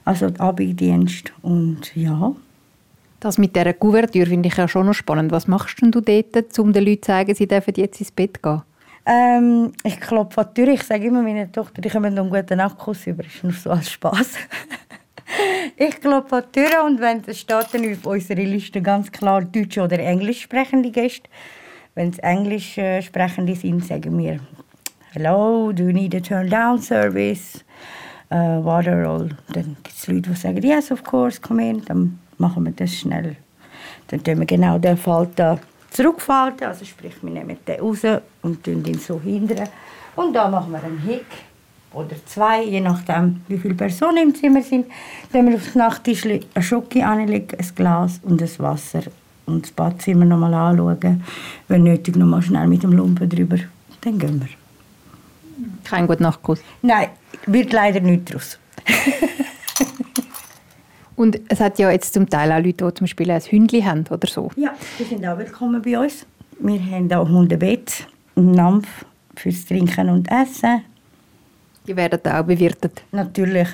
also 0.06 0.30
der 0.30 0.40
Abenddienst. 0.40 1.30
Und 1.42 1.94
ja, 1.94 2.34
Das 3.20 3.36
mit 3.36 3.54
dieser 3.54 3.74
Kuvertür 3.74 4.26
finde 4.26 4.48
ich 4.48 4.56
ja 4.56 4.66
schon 4.66 4.86
noch 4.86 4.94
spannend. 4.94 5.32
Was 5.32 5.46
machst 5.46 5.82
denn 5.82 5.90
du 5.90 6.00
dort, 6.00 6.58
um 6.58 6.72
den 6.72 6.84
Leuten 6.84 7.02
zu 7.02 7.06
sagen, 7.08 7.34
sie 7.34 7.46
dürfen 7.46 7.74
jetzt 7.76 8.00
ins 8.00 8.10
Bett 8.10 8.42
gehen? 8.42 8.62
Ähm, 9.06 9.72
ich 9.82 10.00
klopfe 10.00 10.40
an 10.40 10.48
die 10.56 10.64
Tür. 10.64 10.72
Ich 10.72 10.82
sage 10.82 11.06
immer 11.06 11.22
meiner 11.22 11.50
Tochter, 11.50 11.84
ich 11.84 11.92
komme 11.92 12.10
noch 12.10 12.22
einen 12.22 12.30
guten 12.30 12.56
Nachtkuss 12.56 13.06
über. 13.06 13.22
Das 13.22 13.34
ist 13.34 13.44
nur 13.44 13.52
so 13.52 13.70
als 13.70 13.90
Spass. 13.90 14.34
ich 15.76 16.00
klopfe 16.00 16.36
an 16.36 16.44
die 16.54 16.60
Tür 16.60 16.84
und 16.84 17.00
wenn 17.00 17.22
es 17.26 17.40
steht 17.40 17.66
dann 17.72 17.92
auf 17.92 18.06
unserer 18.06 18.40
Liste 18.40 18.80
ganz 18.80 19.12
klar 19.12 19.42
deutsch 19.42 19.76
oder 19.76 19.98
englisch 19.98 20.42
sprechende 20.42 20.90
Gäste. 20.90 21.28
Wenn 21.94 22.10
es 22.10 22.18
englisch 22.18 22.78
äh, 22.78 23.02
sprechende 23.02 23.54
sind, 23.54 23.84
sagen 23.84 24.16
wir 24.18 24.40
«Hello, 25.12 25.70
do 25.70 25.84
you 25.84 25.92
need 25.92 26.14
a 26.14 26.20
turn-down 26.20 26.80
service?» 26.80 27.62
uh, 28.32 28.64
«Water 28.64 29.06
all?» 29.06 29.28
Dann 29.52 29.76
gibt 29.82 29.96
es 29.96 30.06
Leute, 30.08 30.30
die 30.30 30.34
sagen 30.34 30.62
«Yes, 30.62 30.90
of 30.90 31.04
course, 31.04 31.40
come 31.40 31.68
in». 31.68 31.84
Dann 31.84 32.18
machen 32.38 32.64
wir 32.64 32.72
das 32.72 32.94
schnell. 32.94 33.36
Dann 34.08 34.24
tun 34.24 34.40
wir 34.40 34.46
genau 34.46 34.78
den 34.78 34.96
Falter 34.96 35.60
zurückfalten, 35.94 36.66
also 36.66 36.84
sprich, 36.84 37.14
wir 37.22 37.30
nehmen 37.30 37.56
den 37.66 37.80
raus 37.80 38.02
und 38.42 38.66
ihn 38.66 38.98
so 38.98 39.20
hindern. 39.20 39.68
Und 40.16 40.34
da 40.34 40.48
machen 40.48 40.72
wir 40.72 40.82
einen 40.82 40.98
Hick 40.98 41.26
oder 41.92 42.16
zwei, 42.26 42.64
je 42.64 42.80
nachdem, 42.80 43.40
wie 43.48 43.58
viele 43.58 43.74
Personen 43.74 44.28
im 44.28 44.34
Zimmer 44.34 44.62
sind. 44.62 44.86
Dann 45.32 45.48
wir 45.48 45.56
aufs 45.56 45.74
Nachttisch 45.74 46.26
eine 46.26 46.62
Schoki 46.62 47.02
anlegen, 47.02 47.58
ein 47.58 47.74
Glas 47.74 48.20
und 48.22 48.42
ein 48.42 48.58
Wasser 48.58 49.02
und 49.46 49.64
das 49.64 49.72
Badzimmer 49.72 50.24
noch 50.24 50.38
mal 50.38 50.52
anschauen. 50.52 51.22
Wenn 51.68 51.84
nötig, 51.84 52.16
noch 52.16 52.26
mal 52.26 52.42
schnell 52.42 52.66
mit 52.66 52.82
dem 52.82 52.92
Lumpen 52.92 53.28
drüber. 53.28 53.58
Dann 54.00 54.18
gehen 54.18 54.40
wir. 54.40 54.48
Kein 55.84 56.06
guter 56.06 56.22
Nachtkuss. 56.22 56.60
Nein, 56.82 57.08
wird 57.46 57.72
leider 57.72 58.00
nicht 58.00 58.30
daraus. 58.30 58.58
Und 61.16 61.40
es 61.48 61.60
hat 61.60 61.78
ja 61.78 61.90
jetzt 61.90 62.12
zum 62.14 62.28
Teil 62.28 62.50
auch 62.50 62.64
Leute, 62.64 62.84
die 62.84 62.94
zum 62.94 63.04
Beispiel 63.04 63.30
ein 63.30 63.40
Hündchen 63.40 63.84
haben 63.84 64.04
oder 64.10 64.26
so. 64.26 64.50
Ja, 64.56 64.74
die 64.98 65.04
sind 65.04 65.24
auch 65.26 65.38
willkommen 65.38 65.80
bei 65.80 65.98
uns. 65.98 66.26
Wir 66.58 66.80
haben 66.90 67.12
auch 67.12 67.28
Hundebett, 67.28 68.06
einen 68.36 68.52
Nampf 68.52 69.04
fürs 69.36 69.64
Trinken 69.64 70.08
und 70.08 70.28
Essen. 70.30 70.82
Die 71.86 71.96
werden 71.96 72.20
auch 72.32 72.44
bewirtet. 72.44 73.02
Natürlich. 73.12 73.68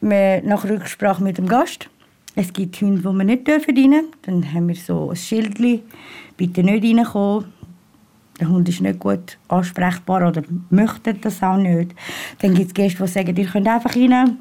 Wir, 0.00 0.42
nach 0.42 0.64
Rücksprache 0.64 1.22
mit 1.22 1.38
dem 1.38 1.46
Gast 1.46 1.88
Es 2.34 2.52
gibt 2.52 2.80
Hunde, 2.80 2.98
die 2.98 3.04
wir 3.04 3.24
nicht 3.24 3.48
rein 3.48 3.62
dürfen. 3.62 4.06
Dann 4.22 4.52
haben 4.54 4.68
wir 4.68 4.74
so 4.74 5.10
ein 5.10 5.16
Schild, 5.16 5.58
bitte 6.36 6.62
nicht 6.62 6.84
reinkommen. 6.84 7.52
Der 8.40 8.48
Hund 8.48 8.68
ist 8.68 8.80
nicht 8.80 8.98
gut 8.98 9.38
ansprechbar 9.48 10.26
oder 10.28 10.42
möchte 10.70 11.14
das 11.14 11.42
auch 11.42 11.56
nicht. 11.56 11.94
Dann 12.40 12.54
gibt 12.54 12.68
es 12.68 12.74
Gäste, 12.74 13.04
die 13.04 13.08
sagen, 13.08 13.36
ihr 13.36 13.46
könnt 13.46 13.68
einfach 13.68 13.94
rein, 13.94 14.38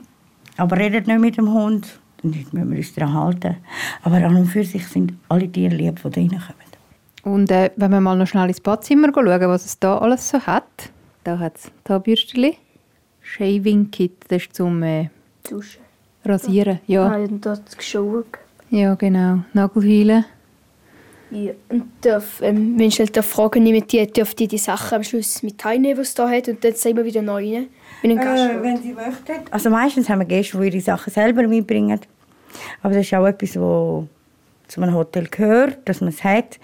aber 0.58 0.78
redet 0.78 1.08
nicht 1.08 1.20
mit 1.20 1.38
dem 1.38 1.52
Hund. 1.52 2.01
Dann 2.24 2.32
müssen 2.52 2.70
wir 2.72 2.78
uns 2.78 2.94
daran 2.94 3.14
halten. 3.14 3.58
Aber 4.04 4.18
an 4.18 4.36
und 4.36 4.46
für 4.46 4.64
sich 4.64 4.88
sind 4.88 5.14
alle 5.30 5.52
Tiere 5.52 5.76
lieb, 5.76 6.02
die 6.04 6.10
da 6.10 6.22
reinkommen. 6.22 6.72
Und 7.24 7.52
äh, 7.52 7.72
wenn 7.76 7.92
wir 7.92 8.02
mal 8.02 8.18
noch 8.18 8.28
schnell 8.28 8.48
ins 8.48 8.62
Badzimmer 8.62 9.10
schauen, 9.14 9.42
was 9.48 9.66
es 9.66 9.80
da 9.80 9.98
alles 9.98 10.30
so 10.30 10.40
hat. 10.40 10.64
Da 11.24 11.38
hat 11.38 11.58
es 11.58 11.72
Zahnbürstchen, 11.86 12.54
Shaving 13.22 13.92
Kit, 13.92 14.14
das 14.28 14.44
ist 14.44 14.56
zum 14.56 14.82
äh, 14.82 15.10
Duschen. 15.48 15.82
Rasieren. 16.26 16.80
Ja. 16.88 17.08
Ah, 17.08 17.18
und 17.18 17.46
dort 17.46 17.78
geschaut. 17.78 18.26
ja, 18.70 18.96
genau. 18.96 19.40
Nagelfeilen. 19.54 20.26
Ja. 21.32 21.54
Und 21.70 21.86
darf, 22.02 22.42
ähm, 22.42 22.78
wenn 22.78 22.88
ich 22.88 23.00
halt 23.00 23.16
da 23.16 23.22
Fragen 23.22 23.64
nehme, 23.64 23.82
die 23.82 24.06
dürfen 24.06 24.36
die 24.36 24.48
die 24.48 24.58
Sachen 24.58 24.96
am 24.96 25.04
Schluss 25.04 25.42
mit 25.44 25.58
teilnehmen, 25.58 25.96
die 25.96 26.02
es 26.02 26.14
da 26.14 26.30
hat, 26.30 26.48
und 26.50 26.64
dann 26.64 26.74
sind 26.74 26.98
wir 26.98 27.06
wieder 27.06 27.22
neu 27.22 27.56
rein. 27.56 27.68
Äh, 28.04 28.62
wenn 28.62 28.78
Sie 28.78 28.94
möchten. 28.94 29.52
Also 29.52 29.70
meistens 29.70 30.10
haben 30.10 30.20
wir 30.20 30.26
Gäste, 30.26 30.58
die 30.60 30.68
ihre 30.68 30.82
Sachen 30.82 31.12
selber 31.12 31.48
mitbringen. 31.48 32.00
Aber 32.82 32.94
das 32.94 33.06
ist 33.06 33.14
auch 33.14 33.26
etwas, 33.26 33.56
was 33.56 34.06
zu 34.68 34.82
einem 34.82 34.96
Hotel 34.96 35.28
gehört, 35.30 35.80
dass 35.86 36.02
man 36.02 36.10
es 36.10 36.24
hat. 36.24 36.60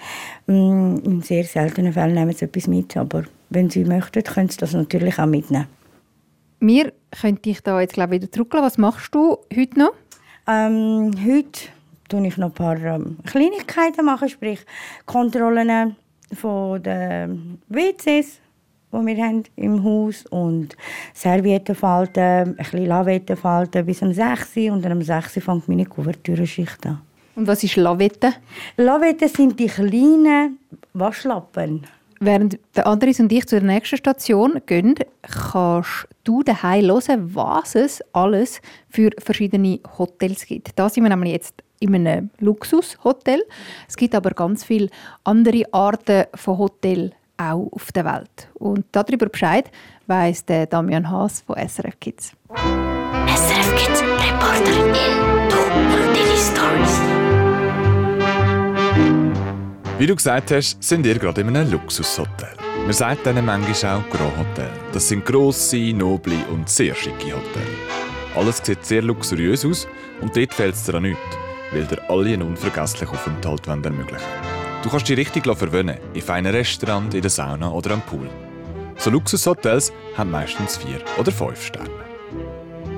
Mm, 0.48 0.98
In 1.04 1.22
sehr 1.22 1.44
seltenen 1.44 1.94
Fällen 1.94 2.14
nehmen 2.16 2.34
sie 2.34 2.46
etwas 2.46 2.68
mit. 2.68 2.96
Aber 2.98 3.24
wenn 3.50 3.70
Sie 3.70 3.84
möchten, 3.86 4.24
können 4.24 4.50
Sie 4.50 4.58
das 4.58 4.74
natürlich 4.74 5.20
auch 5.20 5.26
mitnehmen. 5.26 5.68
Wir 6.60 6.92
können 7.22 7.42
dich 7.42 7.62
da 7.62 7.80
jetzt 7.80 7.94
glaube 7.94 8.16
ich, 8.16 8.22
wieder 8.22 8.32
zurücklassen. 8.32 8.66
Was 8.66 8.78
machst 8.78 9.14
du 9.14 9.38
heute 9.56 9.80
noch? 9.80 9.94
Ähm, 10.48 11.12
heute 11.26 11.70
tue 12.10 12.26
ich 12.26 12.38
noch 12.38 12.48
ein 12.48 12.54
paar 12.54 12.78
ähm, 12.78 13.18
Kleinigkeiten 13.26 14.06
machen, 14.06 14.30
sprich 14.30 14.66
Kontrollen 15.06 15.96
von 16.34 16.82
den 16.82 17.62
WCs, 17.68 18.40
die 19.02 19.08
wir 19.08 19.24
haben 19.24 19.44
im 19.56 19.84
Haus 19.84 20.26
und 20.28 20.76
Servietten 21.14 21.76
falten, 21.76 22.22
ein 22.22 22.56
bisschen 22.56 22.86
Lavetten 22.86 23.38
falten 23.38 23.86
bis 23.86 24.02
um 24.02 24.14
6 24.14 24.58
Uhr 24.58 24.74
und 24.74 24.84
dann 24.84 24.94
um 24.94 25.02
6 25.02 25.38
Uhr 25.38 25.42
fängt 25.42 25.68
meine 25.68 25.86
Kuvertürenschicht 25.86 26.86
an. 26.86 27.02
Und 27.36 27.48
was 27.48 27.64
ist 27.64 27.76
Lavette? 27.76 28.34
Lavetten 28.78 29.30
sind 29.30 29.60
die 29.60 29.68
kleinen 29.68 30.58
Waschlappen. 30.94 31.86
Während 32.20 32.58
der 32.76 32.88
Andres 32.88 33.20
und 33.20 33.32
ich 33.32 33.46
zur 33.46 33.62
nächsten 33.62 33.98
Station 33.98 34.60
gehen, 34.66 34.96
kannst 35.22 36.08
du 36.24 36.42
daheim 36.42 36.86
hören, 36.86 37.36
was 37.36 37.76
es 37.76 38.02
alles 38.12 38.60
für 38.90 39.12
verschiedene 39.20 39.80
Hotels 40.00 40.46
gibt. 40.48 40.72
Da 40.76 40.90
sind 40.90 41.04
wir 41.04 41.10
nämlich 41.10 41.34
jetzt 41.34 41.62
in 41.80 41.94
einem 41.94 42.32
Luxushotel. 42.40 43.44
Es 43.88 43.96
gibt 43.96 44.16
aber 44.16 44.32
ganz 44.32 44.64
viele 44.64 44.90
andere 45.24 45.64
Arten 45.72 46.26
von 46.34 46.58
Hotel 46.58 47.12
auch 47.38 47.70
auf 47.72 47.92
der 47.92 48.06
Welt. 48.06 48.50
Und 48.56 48.86
darüber 48.92 49.28
Bescheid 49.28 49.70
weiss 50.08 50.46
der 50.46 50.66
Damian 50.66 51.10
Haas 51.10 51.42
von 51.42 51.56
SRF 51.56 52.00
Kids. 52.00 52.32
SRF 52.56 53.76
Kids 53.76 54.02
Reporter 54.02 54.72
in 54.72 54.94
Du 55.50 55.58
und 55.58 55.92
deine 56.16 56.38
Stories. 56.38 57.02
Wie 60.00 60.06
du 60.06 60.16
gesagt 60.16 60.52
hast, 60.52 60.82
sind 60.84 61.06
ihr 61.06 61.18
gerade 61.18 61.42
in 61.42 61.56
einem 61.56 61.72
Luxushotel. 61.72 62.50
Man 62.84 62.94
sagt 62.94 63.26
ihnen 63.26 63.46
manchmal 63.46 63.98
auch 63.98 64.10
Grand 64.10 64.38
Hotel. 64.38 64.70
Das 64.94 65.08
sind 65.08 65.26
grosse, 65.26 65.94
noble 65.94 66.38
und 66.52 66.70
sehr 66.70 66.96
schicke 66.96 67.34
Hotels. 67.34 67.68
Alles 68.36 68.62
sieht 68.64 68.86
sehr 68.86 69.02
luxuriös 69.02 69.66
aus 69.66 69.88
und 70.22 70.38
dort 70.38 70.54
fehlt 70.54 70.76
es 70.76 70.84
dir 70.84 70.96
an 70.96 71.04
nichts, 71.04 71.20
weil 71.72 71.86
dir 71.86 72.02
alle 72.10 72.34
einen 72.34 72.44
unvergesslichen 72.44 73.16
Aufenthalt 73.16 73.68
wollen 73.68 73.84
ermöglichen 73.84 74.57
Du 74.88 74.92
kannst 74.92 75.10
dich 75.10 75.18
richtig 75.18 75.44
verwöhnen, 75.44 75.98
in 76.14 76.22
feinen 76.22 76.56
Restaurant, 76.56 77.14
in 77.14 77.20
der 77.22 77.30
Sauna 77.30 77.70
oder 77.70 77.92
am 77.92 78.02
Pool. 78.04 78.30
So 78.96 79.10
Luxushotels 79.10 79.92
haben 80.16 80.32
meistens 80.32 80.78
vier 80.78 81.02
oder 81.18 81.30
fünf 81.30 81.62
Sterne. 81.62 81.90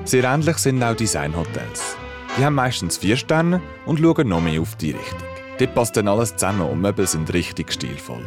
Sehr 0.04 0.22
ähnlich 0.22 0.56
sind 0.58 0.84
auch 0.84 0.94
Designhotels. 0.94 1.96
Die 2.38 2.44
haben 2.44 2.54
meistens 2.54 2.96
vier 2.96 3.16
Sterne 3.16 3.60
und 3.86 3.98
schauen 3.98 4.28
noch 4.28 4.40
mehr 4.40 4.60
auf 4.60 4.76
die 4.76 4.92
Richtung. 4.92 5.28
Dort 5.58 5.74
passt 5.74 5.96
dann 5.96 6.06
alles 6.06 6.36
zusammen 6.36 6.60
und 6.60 6.80
Möbel 6.80 7.08
sind 7.08 7.34
richtig 7.34 7.72
stilvoll. 7.72 8.24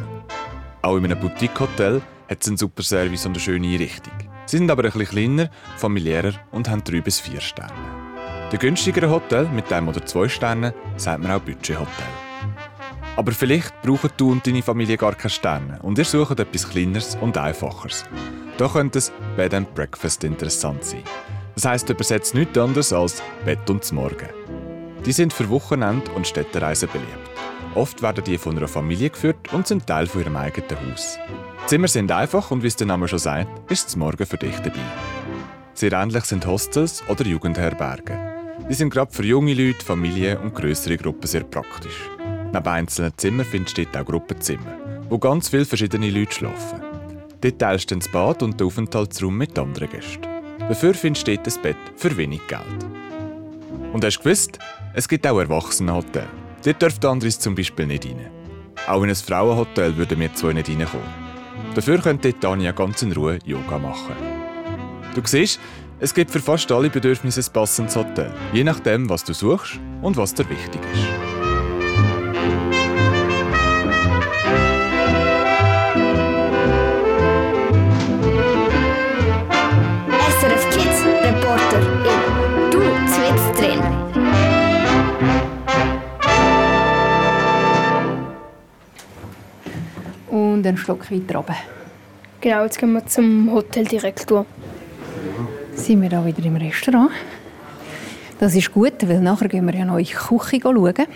Auch 0.81 0.97
in 0.97 1.05
einem 1.05 1.21
Boutique-Hotel 1.21 2.01
hat 2.29 2.41
es 2.41 2.49
einen 2.49 2.57
super 2.57 2.83
Service 2.83 3.25
und 3.25 3.31
eine 3.31 3.39
schöne 3.39 3.67
Einrichtung. 3.67 4.11
Sie 4.45 4.57
sind 4.57 4.69
aber 4.71 4.83
bisschen 4.83 5.07
kleiner, 5.07 5.49
familiärer 5.77 6.33
und 6.51 6.69
haben 6.69 6.83
drei 6.83 6.99
bis 6.99 7.21
vier 7.21 7.39
Sterne. 7.39 7.71
Der 8.51 8.59
günstigere 8.59 9.09
Hotel 9.09 9.47
mit 9.47 9.71
einem 9.71 9.87
oder 9.87 10.05
zwei 10.05 10.27
Sternen 10.27 10.73
sagt 10.97 11.23
man 11.23 11.31
auch 11.31 11.39
Budgethotel. 11.39 12.22
Aber 13.15 13.31
vielleicht 13.31 13.79
brauchen 13.83 14.09
du 14.17 14.31
und 14.31 14.45
deine 14.45 14.63
Familie 14.63 14.97
gar 14.97 15.13
keine 15.13 15.29
Sterne 15.29 15.79
und 15.81 15.97
ihr 15.97 16.05
sucht 16.05 16.39
etwas 16.39 16.69
Kleineres 16.69 17.15
und 17.21 17.37
Einfacheres. 17.37 18.05
Da 18.57 18.67
könnte 18.67 18.99
es 18.99 19.11
Bed 19.35 19.53
and 19.53 19.73
Breakfast 19.75 20.23
interessant 20.23 20.83
sein. 20.83 21.03
Das 21.55 21.65
heisst 21.65 21.89
übersetzt 21.89 22.33
nichts 22.33 22.57
anderes 22.57 22.91
als 22.91 23.21
Bett 23.45 23.69
und 23.69 23.91
Morgen. 23.91 24.29
Die 25.05 25.11
sind 25.11 25.33
für 25.33 25.49
Wochenend- 25.49 26.09
und 26.15 26.25
Städtereisen 26.25 26.89
beliebt. 26.91 27.29
Oft 27.75 28.01
werden 28.01 28.23
die 28.23 28.37
von 28.37 28.57
einer 28.57 28.67
Familie 28.67 29.09
geführt 29.09 29.51
und 29.53 29.67
sind 29.67 29.85
Teil 29.85 30.07
von 30.07 30.21
ihrem 30.21 30.35
eigenen 30.35 30.91
Haus. 30.91 31.17
Die 31.63 31.67
Zimmer 31.67 31.87
sind 31.87 32.11
einfach 32.11 32.51
und 32.51 32.63
wie 32.63 32.67
es 32.67 32.75
der 32.75 32.87
Name 32.87 33.07
schon 33.07 33.19
sagt, 33.19 33.71
ist 33.71 33.87
das 33.87 33.95
Morgen 33.95 34.25
für 34.25 34.37
dich 34.37 34.55
dabei. 34.57 34.79
Sehr 35.73 35.93
ähnlich 35.93 36.23
sind 36.25 36.45
Hostels 36.45 37.03
oder 37.07 37.25
Jugendherbergen. 37.25 38.19
Die 38.69 38.73
sind 38.73 38.91
gerade 38.91 39.11
für 39.11 39.25
junge 39.25 39.53
Leute, 39.53 39.83
Familien 39.83 40.37
und 40.37 40.55
größere 40.55 40.97
Gruppen 40.97 41.27
sehr 41.27 41.43
praktisch. 41.43 42.12
Neben 42.53 42.67
einzelnen 42.67 43.11
Zimmern 43.17 43.47
findest 43.47 43.77
du 43.79 43.83
dort 43.83 43.97
auch 43.97 44.05
Gruppenzimmer, 44.05 44.77
wo 45.09 45.17
ganz 45.17 45.49
viele 45.49 45.65
verschiedene 45.65 46.11
Leute 46.11 46.33
schlafen. 46.33 46.81
Dort 47.41 47.57
teilst 47.59 47.89
du 47.89 47.95
das 47.95 48.11
Bad 48.11 48.43
und 48.43 48.59
den 48.59 48.67
Aufenthaltsraum 48.67 49.35
mit 49.35 49.57
anderen 49.57 49.89
Gästen. 49.89 50.27
Dafür 50.59 50.93
findest 50.93 51.27
du 51.27 51.35
dort 51.35 51.47
ein 51.47 51.61
Bett 51.63 51.77
für 51.95 52.15
wenig 52.15 52.45
Geld. 52.47 52.61
Und 53.91 54.05
hast 54.05 54.17
du 54.17 54.23
gewusst, 54.23 54.59
es 54.93 55.07
gibt 55.07 55.25
auch 55.25 55.39
Erwachsenenhotels. 55.39 56.27
Dort 56.63 56.81
dürfte 56.81 57.09
Andres 57.09 57.39
zum 57.39 57.55
Beispiel 57.55 57.87
nicht 57.87 58.05
rein. 58.05 58.29
Auch 58.87 59.01
in 59.01 59.09
ein 59.09 59.15
Frauenhotel 59.15 59.97
würden 59.97 60.19
wir 60.19 60.33
zwei 60.35 60.53
nicht 60.53 60.69
reinkommen. 60.69 61.07
Dafür 61.73 61.97
könnte 61.97 62.39
Tanja 62.39 62.71
ganz 62.71 63.01
in 63.01 63.13
Ruhe 63.13 63.39
Yoga 63.45 63.79
machen. 63.79 64.15
Du 65.15 65.21
siehst, 65.25 65.59
es 65.99 66.13
gibt 66.13 66.29
für 66.29 66.39
fast 66.39 66.71
alle 66.71 66.91
Bedürfnisse 66.91 67.41
ein 67.41 67.53
passendes 67.53 67.95
Hotel, 67.95 68.31
je 68.53 68.63
nachdem, 68.63 69.09
was 69.09 69.23
du 69.23 69.33
suchst 69.33 69.79
und 70.03 70.17
was 70.17 70.35
dir 70.35 70.47
wichtig 70.49 70.81
ist. 70.93 71.32
Einen 90.73 90.77
Schluck 90.77 91.11
weiter 91.11 91.35
runter. 91.37 91.55
Genau, 92.41 92.63
jetzt 92.63 92.79
gehen 92.79 92.93
wir 92.93 93.05
zum 93.05 93.51
Hoteldirektor. 93.51 94.45
Sind 95.75 96.01
wir 96.01 96.09
da 96.09 96.25
wieder 96.25 96.43
im 96.43 96.55
Restaurant. 96.55 97.11
Das 98.39 98.55
ist 98.55 98.71
gut, 98.71 99.07
weil 99.07 99.21
nachher 99.21 99.47
gehen 99.47 99.65
wir 99.65 99.75
ja 99.75 99.85
noch 99.85 99.97
in 99.97 100.05
die 100.05 100.13
Küche 100.13 100.59
schauen, 100.61 101.07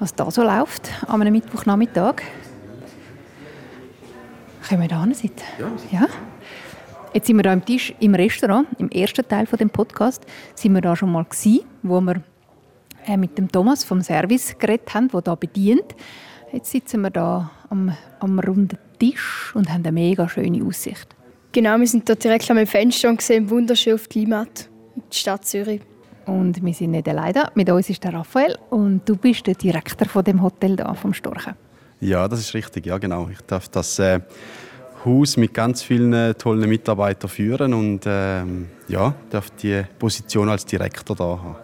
was 0.00 0.14
da 0.14 0.30
so 0.30 0.42
läuft 0.42 0.90
an 1.06 1.20
einem 1.20 1.32
Mittwochnachmittag. 1.32 2.22
Können 4.68 4.82
wir 4.82 4.88
da 4.88 5.02
hinsitzen? 5.02 5.46
Ja. 5.58 6.00
ja. 6.00 6.06
Jetzt 7.12 7.28
sind 7.28 7.36
wir 7.36 7.44
da 7.44 7.52
am 7.52 7.64
Tisch 7.64 7.94
im 8.00 8.14
Restaurant, 8.16 8.66
im 8.78 8.90
ersten 8.90 9.26
Teil 9.26 9.46
von 9.46 9.58
dem 9.58 9.70
Podcast, 9.70 10.26
sind 10.56 10.74
wir 10.74 10.80
da 10.80 10.96
schon 10.96 11.12
mal 11.12 11.24
gewesen, 11.24 11.60
wo 11.82 12.00
wir 12.00 12.22
äh, 13.06 13.16
mit 13.16 13.38
dem 13.38 13.50
Thomas 13.50 13.84
vom 13.84 14.02
Service 14.02 14.58
geredet 14.58 14.92
haben, 14.92 15.08
der 15.08 15.22
da 15.22 15.34
bedient. 15.36 15.94
Jetzt 16.52 16.70
sitzen 16.72 17.02
wir 17.02 17.10
da 17.10 17.50
am, 17.74 17.96
am 18.20 18.38
runden 18.38 18.78
Tisch 18.98 19.52
und 19.54 19.68
haben 19.68 19.82
eine 19.84 19.92
mega 19.92 20.28
schöne 20.28 20.64
Aussicht. 20.64 21.08
Genau, 21.52 21.78
wir 21.78 21.86
sind 21.86 22.08
dort 22.08 22.22
direkt 22.22 22.50
am 22.50 22.66
Fenster 22.66 23.08
und 23.08 23.20
sehen 23.20 23.50
wunderschön 23.50 23.94
auf 23.94 24.08
die 24.08 24.20
Limmat, 24.20 24.68
die 25.12 25.16
Stadt 25.16 25.44
Zürich. 25.44 25.82
Und 26.26 26.64
wir 26.64 26.72
sind 26.72 26.92
nicht 26.92 27.08
alleine. 27.08 27.50
Mit 27.54 27.68
uns 27.68 27.90
ist 27.90 28.02
der 28.02 28.14
Raphael 28.14 28.56
und 28.70 29.06
du 29.06 29.16
bist 29.16 29.46
der 29.46 29.54
Direktor 29.54 30.08
von 30.08 30.24
dem 30.24 30.42
Hotel 30.42 30.76
da, 30.76 30.94
vom 30.94 31.12
Storchen. 31.12 31.54
Ja, 32.00 32.26
das 32.28 32.40
ist 32.40 32.54
richtig, 32.54 32.86
ja 32.86 32.98
genau. 32.98 33.28
Ich 33.30 33.40
darf 33.42 33.68
das 33.68 33.98
äh, 33.98 34.20
Haus 35.04 35.36
mit 35.36 35.52
ganz 35.52 35.82
vielen 35.82 36.12
äh, 36.12 36.34
tollen 36.34 36.68
Mitarbeitern 36.68 37.28
führen 37.28 37.74
und 37.74 38.00
ähm, 38.06 38.68
ja, 38.88 39.14
darf 39.30 39.50
die 39.50 39.82
Position 39.98 40.48
als 40.48 40.64
Direktor 40.64 41.14
da 41.14 41.24
haben. 41.24 41.56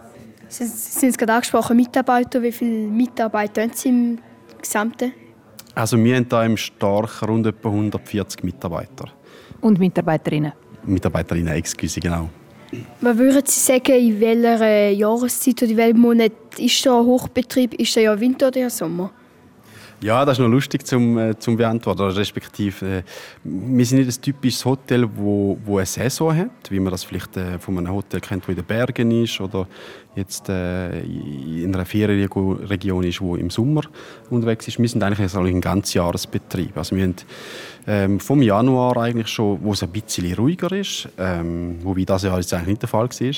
Sie 0.47 0.65
Sie 0.65 0.99
sind 0.99 1.09
es 1.09 1.17
gerade 1.17 1.33
angesprochen, 1.33 1.75
Mitarbeiter. 1.75 2.41
Wie 2.41 2.51
viele 2.51 2.87
Mitarbeiter 2.87 3.63
haben 3.63 3.71
Sie 3.73 3.89
im 3.89 4.19
Gesamten? 4.61 5.13
Also 5.75 5.97
wir 5.97 6.15
haben 6.15 6.27
hier 6.29 6.43
im 6.43 6.57
Stark 6.57 7.21
rund 7.27 7.47
etwa 7.47 7.69
140 7.69 8.43
Mitarbeiter. 8.43 9.05
Und 9.61 9.79
Mitarbeiterinnen. 9.79 10.53
Mitarbeiterinnen, 10.85 11.53
excuse, 11.53 11.99
genau. 11.99 12.29
Was 13.01 13.17
würden 13.17 13.43
Sie 13.45 13.59
sagen, 13.59 13.93
in 13.93 14.19
welcher 14.19 14.89
Jahreszeit 14.89 15.61
oder 15.61 15.71
in 15.71 15.77
welchem 15.77 15.99
Monat 15.99 16.31
ist 16.57 16.85
da 16.85 16.91
Hochbetrieb? 16.91 17.73
Ist 17.75 17.95
da 17.95 18.01
ja 18.01 18.19
Winter 18.19 18.47
oder 18.47 18.69
Sommer? 18.69 19.11
Ja, 20.03 20.25
das 20.25 20.39
ist 20.39 20.41
noch 20.41 20.49
lustig 20.49 20.87
zum, 20.87 21.15
äh, 21.19 21.37
zum 21.37 21.57
beantworten. 21.57 22.01
Respektive, 22.01 22.85
äh, 22.85 23.03
wir 23.43 23.85
sind 23.85 23.99
nicht 23.99 24.17
ein 24.17 24.21
typisches 24.21 24.65
Hotel, 24.65 25.07
wo, 25.15 25.59
wo 25.63 25.77
eine 25.77 25.85
Saison 25.85 26.35
hat, 26.35 26.71
wie 26.71 26.79
man 26.79 26.89
das 26.89 27.03
vielleicht 27.03 27.37
äh, 27.37 27.59
von 27.59 27.77
einem 27.77 27.93
Hotel 27.93 28.19
kennt, 28.19 28.47
wo 28.47 28.51
in 28.51 28.55
den 28.55 28.65
Bergen 28.65 29.11
ist 29.11 29.39
oder 29.39 29.67
jetzt 30.15 30.49
in 30.49 31.71
einer 31.73 31.85
Ferienregion 31.85 33.03
ist, 33.03 33.21
wo 33.21 33.37
im 33.37 33.49
Sommer 33.49 33.83
unterwegs 34.29 34.67
ist. 34.67 34.77
Wir 34.77 34.89
sind 34.89 35.01
eigentlich 35.03 35.33
ein 35.33 35.61
ganzjahresbetrieb. 35.61 36.75
Also 36.75 36.97
wir 36.97 37.03
haben 37.03 37.15
ähm, 37.87 38.19
vom 38.19 38.41
Januar 38.41 38.97
eigentlich 38.97 39.29
schon, 39.29 39.63
wo 39.63 39.71
es 39.71 39.83
ein 39.83 39.89
bisschen 39.89 40.33
ruhiger 40.33 40.71
ist, 40.73 41.07
ähm, 41.17 41.77
wobei 41.83 42.03
das 42.03 42.23
Jahr 42.23 42.37
jetzt 42.37 42.53
eigentlich 42.53 42.67
nicht 42.67 42.81
der 42.81 42.89
Fall 42.89 43.07
war, 43.07 43.35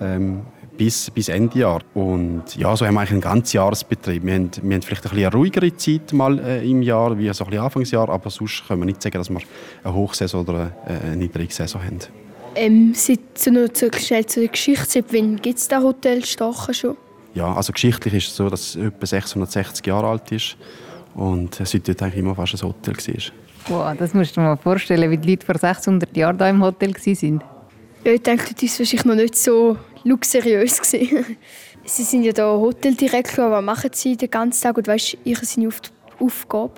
ähm, 0.00 0.42
bis, 0.76 1.10
bis 1.10 1.28
Ende 1.28 1.58
Jahr. 1.58 1.80
Und 1.94 2.56
ja, 2.56 2.76
so 2.76 2.86
haben 2.86 2.94
wir 2.94 3.00
eigentlich 3.00 3.12
einen 3.12 3.20
ganzen 3.20 3.56
Jahresbetrieb. 3.56 4.24
Wir 4.24 4.34
haben, 4.34 4.50
wir 4.62 4.74
haben 4.74 4.82
vielleicht 4.82 5.04
ein 5.04 5.10
bisschen 5.10 5.26
eine 5.26 5.34
ruhigere 5.34 5.76
Zeit 5.76 6.12
mal 6.12 6.38
äh, 6.38 6.68
im 6.68 6.82
Jahr, 6.82 7.18
wie 7.18 7.32
so 7.32 7.44
ein 7.44 7.50
bisschen 7.50 7.64
Anfangsjahr, 7.64 8.08
aber 8.08 8.30
sonst 8.30 8.66
können 8.66 8.80
wir 8.80 8.86
nicht 8.86 9.02
sagen, 9.02 9.18
dass 9.18 9.30
wir 9.30 9.40
eine 9.82 9.94
Hochsaison 9.94 10.46
oder 10.46 10.72
eine, 10.86 11.00
eine 11.00 11.16
Niedrigsaison 11.16 11.82
haben. 11.82 11.98
Ähm, 12.56 12.92
seit, 12.94 13.18
noch 13.52 13.68
zu, 13.70 13.90
schnell 13.98 14.26
zur 14.26 14.46
Geschichte, 14.46 14.86
seit 14.88 15.12
wann 15.12 15.36
gibt 15.36 15.58
es 15.58 15.68
das 15.68 15.82
Hotel 15.82 16.24
Stachen 16.24 16.74
schon? 16.74 16.96
Ja, 17.34 17.52
also 17.52 17.72
geschichtlich 17.72 18.14
ist 18.14 18.28
es 18.28 18.36
so, 18.36 18.48
dass 18.48 18.60
es 18.60 18.76
etwa 18.76 19.06
660 19.06 19.84
Jahre 19.86 20.06
alt 20.06 20.30
ist 20.30 20.56
und 21.14 21.54
seitdem 21.54 21.96
eigentlich 21.98 22.16
immer 22.16 22.34
fast 22.34 22.54
ein 22.54 22.68
Hotel 22.68 22.94
war. 22.94 23.32
Wow, 23.66 23.96
das 23.98 24.14
musst 24.14 24.36
du 24.36 24.40
dir 24.40 24.46
mal 24.46 24.56
vorstellen, 24.56 25.10
wie 25.10 25.16
die 25.16 25.30
Leute 25.30 25.46
vor 25.46 25.58
600 25.58 26.16
Jahren 26.16 26.36
hier 26.38 26.48
im 26.48 26.62
Hotel 26.62 26.94
waren. 26.94 27.42
Ja, 28.04 28.12
ich 28.12 28.22
denke, 28.22 28.54
das 28.54 28.72
war 28.72 28.78
wahrscheinlich 28.78 29.04
noch 29.04 29.14
nicht 29.14 29.36
so 29.36 29.76
luxuriös. 30.04 30.80
Sie 31.86 32.02
sind 32.02 32.22
ja 32.22 32.32
hier 32.34 32.46
Hoteldirektor, 32.46 33.50
was 33.50 33.62
machen 33.62 33.90
Sie 33.92 34.16
den 34.16 34.30
ganzen 34.30 34.62
Tag 34.62 34.78
und 34.78 34.86
was 34.86 35.14
ist 35.14 35.18
Ihre 35.24 35.42
Aufgabe? 36.18 36.72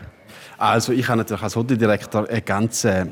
Also 0.58 0.92
ich 0.92 1.06
habe 1.08 1.18
natürlich 1.18 1.42
als 1.42 1.54
Hoteldirektor 1.54 2.28
eine 2.28 2.42
ganz, 2.42 2.84
äh, 2.84 3.06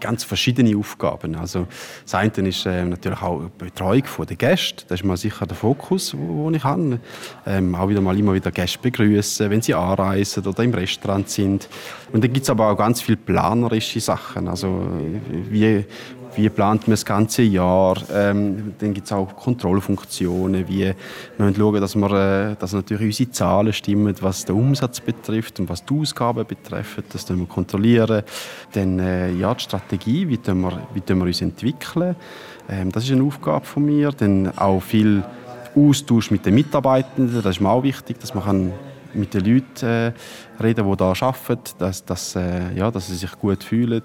ganz 0.00 0.24
verschiedene 0.24 0.76
Aufgaben. 0.76 1.36
Also 1.36 1.66
das 2.04 2.14
eine 2.14 2.48
ist 2.48 2.66
äh, 2.66 2.84
natürlich 2.84 3.22
auch 3.22 3.42
die 3.42 3.64
Betreuung 3.64 4.02
der 4.28 4.36
Gäste. 4.36 4.84
Das 4.88 5.00
ist 5.00 5.06
mal 5.06 5.16
sicher 5.16 5.46
der 5.46 5.56
Fokus, 5.56 6.10
den 6.10 6.54
ich 6.54 6.64
habe. 6.64 7.00
Ähm, 7.46 7.74
auch 7.74 7.88
wieder 7.88 8.00
mal 8.00 8.18
immer 8.18 8.34
wieder 8.34 8.50
Gäste 8.50 8.78
begrüßen, 8.80 9.48
wenn 9.50 9.62
sie 9.62 9.74
anreisen 9.74 10.46
oder 10.46 10.62
im 10.62 10.74
Restaurant 10.74 11.28
sind. 11.28 11.68
Und 12.12 12.22
dann 12.24 12.32
gibt 12.32 12.44
es 12.44 12.50
aber 12.50 12.70
auch 12.70 12.76
ganz 12.76 13.00
viele 13.00 13.18
planerische 13.18 14.00
Sachen. 14.00 14.48
Also 14.48 14.86
wie 15.50 15.84
wie 16.38 16.48
plant 16.48 16.86
man 16.86 16.92
das 16.92 17.04
ganze 17.04 17.42
Jahr. 17.42 17.96
Ähm, 18.14 18.74
dann 18.78 18.94
gibt 18.94 19.06
es 19.06 19.12
auch 19.12 19.34
Kontrollfunktionen, 19.34 20.68
wie 20.68 20.78
wir 20.78 20.94
müssen 21.36 21.56
schauen, 21.56 21.80
dass, 21.80 21.96
wir, 21.96 22.12
äh, 22.12 22.56
dass 22.56 22.72
natürlich 22.72 23.06
unsere 23.06 23.30
Zahlen 23.32 23.72
stimmen, 23.72 24.14
was 24.20 24.44
den 24.44 24.54
Umsatz 24.54 25.00
betrifft 25.00 25.58
und 25.58 25.68
was 25.68 25.84
die 25.84 25.94
Ausgaben 25.94 26.46
betrifft. 26.46 27.02
Das 27.12 27.28
wir 27.28 27.46
kontrollieren. 27.46 28.22
Dann 28.72 28.98
äh, 29.00 29.32
ja, 29.32 29.52
die 29.54 29.64
Strategie, 29.64 30.28
wie 30.28 30.38
wir, 30.46 30.80
wie 30.94 31.02
wir 31.06 31.22
uns 31.22 31.42
entwickeln. 31.42 32.14
Ähm, 32.68 32.92
das 32.92 33.04
ist 33.04 33.12
eine 33.12 33.24
Aufgabe 33.24 33.66
von 33.66 33.84
mir. 33.84 34.12
Dann 34.12 34.56
auch 34.56 34.80
viel 34.80 35.24
Austausch 35.74 36.30
mit 36.30 36.46
den 36.46 36.54
Mitarbeitenden. 36.54 37.42
Das 37.42 37.56
ist 37.56 37.60
mir 37.60 37.70
auch 37.70 37.82
wichtig, 37.82 38.20
dass 38.20 38.34
man 38.34 38.44
kann 38.44 38.72
mit 39.14 39.34
den 39.34 39.44
Leuten 39.44 39.86
äh, 39.86 40.12
reden, 40.62 40.90
die 40.90 40.96
hier 40.96 41.22
arbeiten, 41.22 41.74
dass, 41.78 42.04
dass, 42.04 42.36
äh, 42.36 42.72
ja, 42.74 42.90
dass 42.90 43.08
sie 43.08 43.16
sich 43.16 43.32
gut 43.32 43.64
fühlen. 43.64 44.02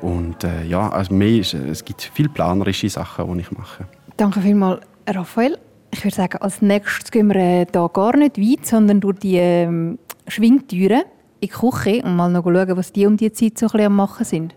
Und 0.00 0.44
äh, 0.44 0.64
ja, 0.64 0.88
also 0.90 1.14
mehr 1.14 1.40
ist, 1.40 1.54
es 1.54 1.84
gibt 1.84 2.02
viele 2.14 2.28
planerische 2.28 2.88
Sachen, 2.88 3.32
die 3.34 3.40
ich 3.40 3.50
mache. 3.52 3.86
Danke 4.16 4.40
vielmals, 4.40 4.80
Raphael. 5.08 5.58
Ich 5.90 6.04
würde 6.04 6.16
sagen, 6.16 6.38
als 6.38 6.62
nächstes 6.62 7.10
gehen 7.10 7.28
wir 7.28 7.36
äh, 7.36 7.66
da 7.70 7.86
gar 7.86 8.16
nicht 8.16 8.38
weit, 8.38 8.66
sondern 8.66 9.00
durch 9.00 9.18
die 9.18 9.36
ähm, 9.36 9.98
Schwingtüren 10.26 11.02
in 11.40 11.48
die 11.48 11.48
Küche 11.48 12.02
und 12.02 12.16
mal 12.16 12.30
noch 12.30 12.44
schauen, 12.44 12.76
was 12.76 12.92
die 12.92 13.06
um 13.06 13.16
die 13.16 13.32
Zeit 13.32 13.58
so 13.58 13.66
ein 13.66 13.72
bisschen 13.72 13.86
am 13.86 13.96
machen 13.96 14.24
sind. 14.24 14.54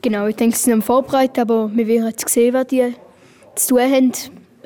Genau, 0.00 0.26
ich 0.26 0.36
denke, 0.36 0.56
sie 0.56 0.64
sind 0.64 0.74
am 0.74 0.82
Vorbereiten, 0.82 1.40
aber 1.40 1.70
wir 1.74 1.86
werden 1.86 2.06
jetzt 2.06 2.28
sehen, 2.28 2.54
was 2.54 2.68
die 2.68 2.94
zu 3.56 3.74
tun 3.74 3.80
haben 3.80 4.12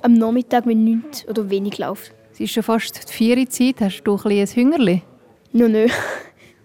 am 0.03 0.15
Nachmittag, 0.15 0.67
wenn 0.67 0.85
nichts 0.85 1.27
oder 1.29 1.49
wenig 1.49 1.79
läuft. 1.79 2.13
Es 2.33 2.41
ist 2.41 2.53
schon 2.53 2.63
fast 2.63 3.11
die 3.11 3.13
vier 3.13 3.51
Zeit. 3.51 3.83
Hast 3.83 4.03
du 4.05 4.17
ein, 4.17 4.31
ein 4.31 4.47
Hüngerli? 4.47 5.03
Noch 5.53 5.69
nicht. 5.69 5.95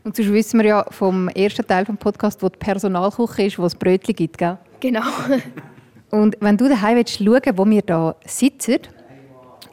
Und 0.06 0.16
sonst 0.16 0.32
wissen 0.32 0.62
wir 0.62 0.66
ja 0.66 0.86
vom 0.92 1.28
ersten 1.28 1.68
Teil 1.68 1.84
des 1.84 1.98
Podcasts, 1.98 2.42
wo 2.42 2.48
die 2.48 2.58
Personalküche 2.58 3.44
ist, 3.44 3.60
wo 3.60 3.66
es 3.66 3.76
Brötchen 3.76 4.16
gibt, 4.16 4.38
gell? 4.38 4.58
Genau. 4.80 5.02
und 6.12 6.38
wenn 6.40 6.56
du 6.56 6.70
daheim 6.70 6.96
willst, 6.96 7.18
schauen 7.18 7.58
wo 7.58 7.66
wir 7.66 7.84
hier 7.86 8.16
sitzen 8.26 8.80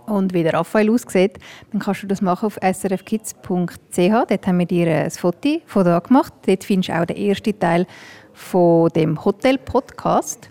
und 0.06 0.34
wie 0.34 0.42
der 0.42 0.54
Raphael 0.54 0.90
aussieht, 0.90 1.38
dann 1.70 1.80
kannst 1.80 2.02
du 2.02 2.08
das 2.08 2.20
machen 2.20 2.46
auf 2.46 2.58
srfkids.ch. 2.60 3.46
Dort 3.96 4.46
haben 4.48 4.58
wir 4.58 4.66
dir 4.66 4.88
ein 4.88 5.10
Foto 5.12 5.60
von 5.66 5.84
da 5.84 6.00
gemacht. 6.00 6.32
Dort 6.44 6.64
findest 6.64 6.88
du 6.88 7.00
auch 7.00 7.04
den 7.04 7.18
ersten 7.18 7.56
Teil 7.56 7.86
von 8.32 8.88
dem 8.88 9.24
Hotel-Podcast. 9.24 10.50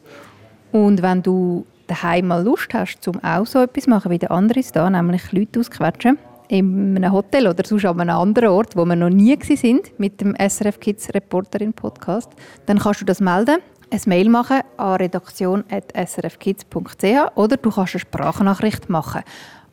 Und 0.72 1.02
wenn 1.02 1.22
du 1.22 1.66
daheim 1.88 2.28
mal 2.28 2.44
Lust 2.44 2.74
hast, 2.74 3.08
um 3.08 3.24
auch 3.24 3.46
so 3.46 3.62
etwas 3.62 3.86
zu 3.86 3.90
machen 3.90 4.12
wie 4.12 4.20
der 4.20 4.32
andere 4.32 4.62
da, 4.74 4.90
nämlich 4.90 5.32
Leute 5.32 5.60
ausquetschen, 5.60 6.18
in 6.48 6.98
einem 6.98 7.12
Hotel 7.12 7.48
oder 7.48 7.64
sonst 7.66 7.86
an 7.86 8.00
einem 8.00 8.16
anderen 8.16 8.50
Ort, 8.50 8.76
wo 8.76 8.86
wir 8.86 8.96
noch 8.96 9.10
nie 9.10 9.38
sind 9.42 10.00
mit 10.00 10.22
dem 10.22 10.36
SRF 10.36 10.80
Kids 10.80 11.12
Reporterin 11.14 11.74
Podcast, 11.74 12.32
dann 12.66 12.80
kannst 12.80 13.02
du 13.02 13.06
das 13.06 13.20
melden, 13.20 13.58
ein 13.90 14.02
Mail 14.06 14.30
machen 14.30 14.62
an 14.78 14.96
redaktion.srfkids.ch 14.96 17.36
oder 17.36 17.58
du 17.58 17.72
kannst 17.72 17.96
eine 17.96 18.00
Sprachnachricht 18.00 18.90
machen 18.90 19.24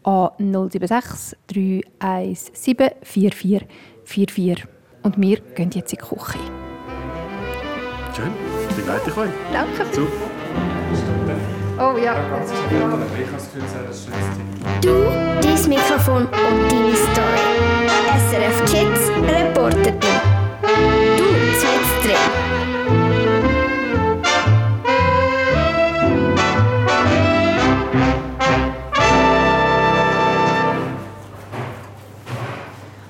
an 0.03 0.31
076 0.38 1.38
317 1.49 2.90
4444. 3.03 4.66
Und 5.03 5.20
wir 5.20 5.40
gehen 5.40 5.70
jetzt 5.73 5.92
in 5.92 5.99
die 5.99 6.05
Küche. 6.05 6.38
Schön, 8.14 8.33
begleite 8.77 9.11
ich 9.11 9.16
euch. 9.16 9.31
Danke. 9.53 9.90
Zu. 9.92 10.07
Oh 11.83 11.97
ja. 11.97 12.14
Du, 14.83 15.05
dein 15.40 15.69
Mikrofon 15.69 16.27
und 16.27 16.71
deine 16.71 16.95
Story. 16.95 17.40
SRF 18.29 18.64
Kids 18.66 19.09
Reporterin. 19.27 19.95
Du, 21.16 21.25
zwitzt 21.59 22.05
drin. 22.05 22.16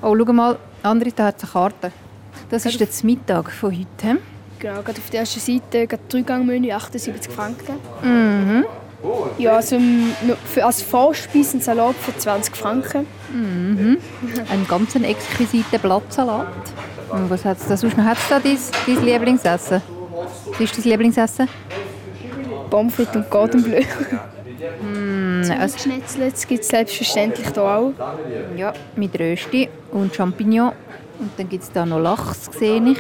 Oh, 0.00 0.16
schau 0.16 0.33
mal, 0.33 0.59
André, 0.85 1.12
da 1.12 1.24
hat 1.26 1.42
eine 1.42 1.50
Karte. 1.50 1.92
Das 2.48 2.66
ist 2.66 2.78
jetzt 2.78 3.02
Mittag 3.02 3.50
von 3.50 3.72
heute. 3.72 4.20
Genau, 4.60 4.82
gerade 4.82 4.98
auf 4.98 5.08
der 5.08 5.20
ersten 5.20 5.40
Seite 5.40 5.86
gerade 5.86 6.02
Dreigangmenü, 6.10 6.70
78 6.70 7.32
Franken. 7.32 7.76
Mhm. 8.02 8.66
Ja, 9.38 9.56
also 9.56 9.78
für, 10.44 10.66
als 10.66 10.82
Vorspeise 10.82 11.56
ein 11.56 11.60
Salat 11.62 11.96
für 11.96 12.14
20 12.16 12.54
Franken. 12.54 13.06
Mhm. 13.32 13.96
Ein 14.50 14.66
ganz 14.68 14.94
exquisiter 14.94 15.78
Blattsalat. 15.78 16.46
Und 17.08 17.30
was 17.30 17.44
hat's 17.46 17.66
da 17.66 17.76
sonst 17.78 17.96
noch? 17.96 18.04
Hat's 18.04 18.28
da 18.28 18.38
dein, 18.38 18.58
dein 18.86 19.04
Lieblingsessen? 19.04 19.80
Was 20.46 20.60
ist 20.60 20.76
dein 20.76 20.84
Lieblingsessen? 20.84 21.48
Pommes 22.68 22.94
frites 22.94 23.16
und 23.16 23.30
Cordon 23.30 23.62
Bleu. 23.62 23.82
Mm, 24.82 25.42
also, 25.58 25.78
Schnitzel 25.78 26.30
gibt 26.46 26.62
es 26.62 26.68
selbstverständlich 26.68 27.48
hier 27.52 27.62
auch. 27.62 27.92
ja, 28.56 28.74
mit 28.94 29.18
Rösti 29.18 29.70
und 29.90 30.14
Champignon. 30.14 30.72
Und 31.18 31.30
dann 31.36 31.48
gibt 31.48 31.64
es 31.64 31.72
da 31.72 31.86
noch 31.86 31.98
Lachs, 31.98 32.50
sehe 32.58 32.82
ich. 32.82 32.98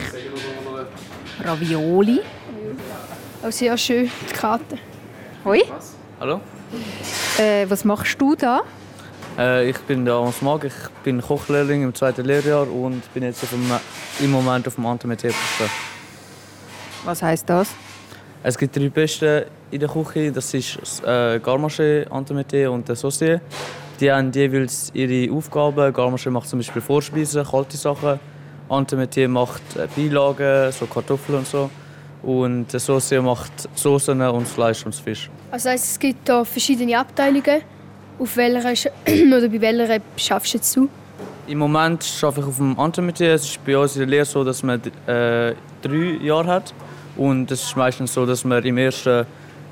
Ravioli. 1.44 2.20
Auch 3.42 3.50
sehr 3.50 3.76
schön, 3.78 4.10
die 4.28 4.34
Karte. 4.34 4.78
Hoi. 5.44 5.62
Hallo? 6.20 6.40
Äh, 7.38 7.64
was 7.68 7.84
machst 7.84 8.20
du 8.20 8.34
da? 8.34 8.60
Äh, 9.38 9.70
ich 9.70 9.78
bin 9.78 10.04
der 10.04 10.14
Hans 10.14 10.42
Mag, 10.42 10.64
ich 10.64 10.74
bin 11.02 11.22
Kochlehrling 11.22 11.82
im 11.82 11.94
zweiten 11.94 12.24
Lehrjahr 12.24 12.70
und 12.70 13.02
bin 13.14 13.22
jetzt 13.22 13.42
auf 13.42 13.50
dem, 13.50 13.70
im 14.22 14.30
Moment 14.30 14.68
auf 14.68 14.74
dem 14.74 14.86
Antimetrie. 14.86 15.32
Was 17.04 17.22
heißt 17.22 17.48
das? 17.48 17.70
Es 18.42 18.58
gibt 18.58 18.76
drei 18.76 18.88
Beste 18.88 19.46
in 19.70 19.80
der 19.80 19.88
Küche, 19.88 20.32
das 20.32 20.52
ist 20.52 21.02
äh, 21.04 21.40
Garmaché, 21.42 22.08
Antimetrie 22.10 22.66
und 22.66 22.88
der 22.88 22.96
Saucier. 22.96 23.40
Die 23.98 24.10
haben 24.10 24.32
jeweils 24.32 24.90
ihre 24.94 25.32
Aufgaben. 25.32 25.92
Garmaché 25.94 26.30
macht 26.30 26.48
zum 26.48 26.58
Beispiel 26.58 26.82
Vorspeisen, 26.82 27.44
kalte 27.44 27.76
Sachen. 27.76 28.18
Antimetrie 28.70 29.26
macht 29.26 29.62
äh, 29.76 29.88
Beilagen, 29.94 30.72
so 30.72 30.86
Kartoffeln 30.86 31.38
und 31.38 31.46
so. 31.46 31.70
Und 32.22 32.72
der 32.72 32.80
Saucier 32.80 33.22
macht 33.22 33.52
Soßen 33.74 34.20
und 34.20 34.42
das 34.42 34.52
Fleisch 34.52 34.84
und 34.84 34.94
das 34.94 35.00
Fisch. 35.00 35.30
Also 35.50 35.70
heisst, 35.70 35.92
es 35.92 35.98
gibt 35.98 36.28
hier 36.28 36.44
verschiedene 36.44 36.98
Abteilungen. 36.98 37.62
Auf 38.18 38.36
welcher 38.36 38.90
oder 39.36 39.48
bei 39.48 39.60
welcher 39.60 40.00
schaffst 40.16 40.52
du 40.54 40.58
jetzt 40.58 40.76
du? 40.76 40.88
Im 41.46 41.58
Moment 41.58 42.04
arbeite 42.22 42.40
ich 42.40 42.46
auf 42.46 42.56
dem 42.56 42.78
Antimetrie. 42.78 43.26
Es 43.26 43.44
ist 43.44 43.64
bei 43.64 43.76
uns 43.76 43.96
in 43.96 44.00
der 44.00 44.08
Lehre 44.08 44.24
so, 44.24 44.44
dass 44.44 44.62
man 44.62 44.80
äh, 45.06 45.54
drei 45.82 46.18
Jahre 46.22 46.46
hat. 46.46 46.74
Und 47.16 47.50
es 47.50 47.64
ist 47.64 47.76
meistens 47.76 48.14
so, 48.14 48.24
dass 48.24 48.44
man 48.44 48.62
im 48.64 48.78
ersten 48.78 49.26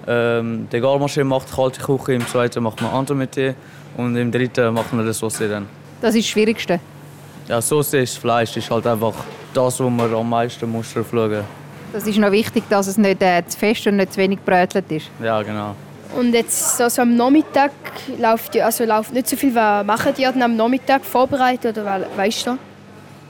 Ähm, 0.09 0.67
der 0.73 0.81
Garmaschine 0.81 1.25
macht 1.25 1.53
kalte 1.53 1.83
Küche, 1.83 2.15
im 2.15 2.27
zweiten 2.27 2.63
macht 2.63 2.81
man 2.81 2.95
Entremetier 2.95 3.55
und 3.99 4.17
im 4.17 4.33
dritten 4.33 4.73
macht 4.73 4.91
man 4.95 5.05
das 5.05 5.19
Sauce 5.19 5.41
dann. 5.41 5.67
Das 6.01 6.15
ist 6.15 6.25
das 6.25 6.31
Schwierigste. 6.31 6.81
Ja, 7.49 7.61
Sauce 7.63 7.95
ist 7.95 8.19
Fleisch, 8.19 8.57
ist 8.57 8.71
halt 8.71 8.87
einfach 8.87 9.15
das, 9.55 9.81
wo 9.81 9.89
man 9.89 10.13
am 10.15 10.29
meisten 10.29 10.71
muss 10.71 10.93
schauen. 10.93 11.45
Das 11.93 12.07
ist 12.07 12.19
noch 12.19 12.31
wichtig, 12.31 12.65
dass 12.69 12.87
es 12.87 12.99
nicht 12.99 13.23
äh, 13.23 13.43
zu 13.47 13.59
fest 13.59 13.87
und 13.87 13.97
nicht 13.97 14.13
zu 14.13 14.21
wenig 14.21 14.41
brötelt 14.45 14.91
ist. 14.93 15.07
Ja, 15.23 15.43
genau. 15.43 15.75
Und 16.19 16.33
jetzt 16.35 16.81
also 16.81 17.03
am 17.03 17.17
Nachmittag 17.17 17.71
läuft 18.19 18.57
also 18.59 18.85
läuft 18.85 19.13
nicht 19.15 19.29
so 19.29 19.37
viel. 19.37 19.55
Was 19.55 19.85
machen 19.87 20.13
die 20.17 20.23
dann 20.23 20.43
am 20.43 20.57
Nachmittag 20.57 21.05
vorbereitet 21.05 21.77
oder 21.79 22.01
we- 22.01 22.07
weißt 22.19 22.47
du? 22.49 22.59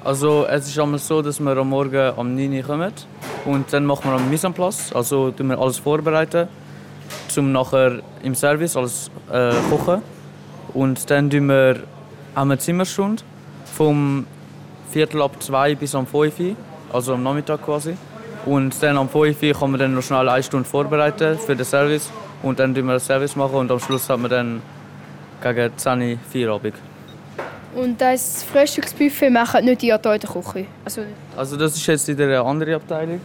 Also 0.05 0.47
es 0.49 0.69
ist 0.69 0.79
einmal 0.79 0.99
so, 0.99 1.23
dass 1.23 1.39
wir 1.41 1.57
am 1.57 1.69
Morgen 1.69 2.11
um 2.17 2.35
9 2.35 2.53
Uhr 2.57 2.63
kommen 2.63 2.93
und 3.45 3.73
dann 3.73 3.85
machen 3.85 4.11
wir 4.11 4.17
am 4.17 4.29
Mise 4.31 4.47
en 4.47 4.53
place, 4.55 4.93
also 4.95 5.31
tun 5.33 5.49
wir 5.49 5.59
alles 5.59 5.79
vorbereiten, 5.79 6.47
zum 7.29 7.51
nachher 7.53 7.99
im 8.23 8.35
Service 8.35 8.77
alles 8.77 9.11
äh, 9.31 9.53
kochen 9.71 10.01
und 10.73 11.11
dann 11.11 11.29
tun 11.31 11.49
wir 11.49 11.83
haben 12.35 12.49
wir 12.49 12.53
eine 12.55 12.59
Zimmerstunde 12.59 13.23
vom 13.75 14.27
Viertel 14.91 15.23
ab 15.23 15.43
zwei 15.43 15.75
bis 15.75 15.95
am 15.95 16.07
5 16.07 16.41
Uhr, 16.41 16.57
also 16.93 17.15
am 17.15 17.23
Nachmittag 17.23 17.65
quasi. 17.65 17.97
Und 18.47 18.83
dann 18.83 18.97
am 18.97 19.09
5 19.09 19.43
Uhr 19.43 19.53
kann 19.53 19.71
man 19.71 19.81
dann 19.81 19.95
noch 19.95 20.03
schnell 20.03 20.29
eine 20.29 20.43
Stunde 20.43 20.69
vorbereiten 20.69 21.39
für 21.39 21.55
den 21.55 21.65
Service 21.65 22.11
und 22.43 22.59
dann 22.59 22.75
tun 22.75 22.87
wir 22.87 22.95
den 22.95 23.01
Service 23.01 23.37
machen 23.37 23.57
und 23.57 23.71
am 23.71 23.81
Schluss 23.81 24.09
hat 24.09 24.19
man 24.19 24.31
dann 24.31 24.63
gegen 25.43 25.77
10 25.77 26.03
Uhr 26.03 26.19
Feierabend. 26.31 26.75
Und 27.75 28.01
das 28.01 28.43
Frühstücksbuffet 28.45 29.31
machen 29.31 29.65
nicht 29.65 29.83
ihr 29.83 29.99
hier 30.03 30.15
in 30.15 30.21
der 30.21 30.31
Küche. 30.31 30.67
Also, 30.85 31.03
Also 31.37 31.57
das 31.57 31.77
ist 31.77 31.87
jetzt 31.87 32.09
in 32.09 32.17
der 32.17 32.43
anderen 32.43 32.75
Abteilung. 32.75 33.21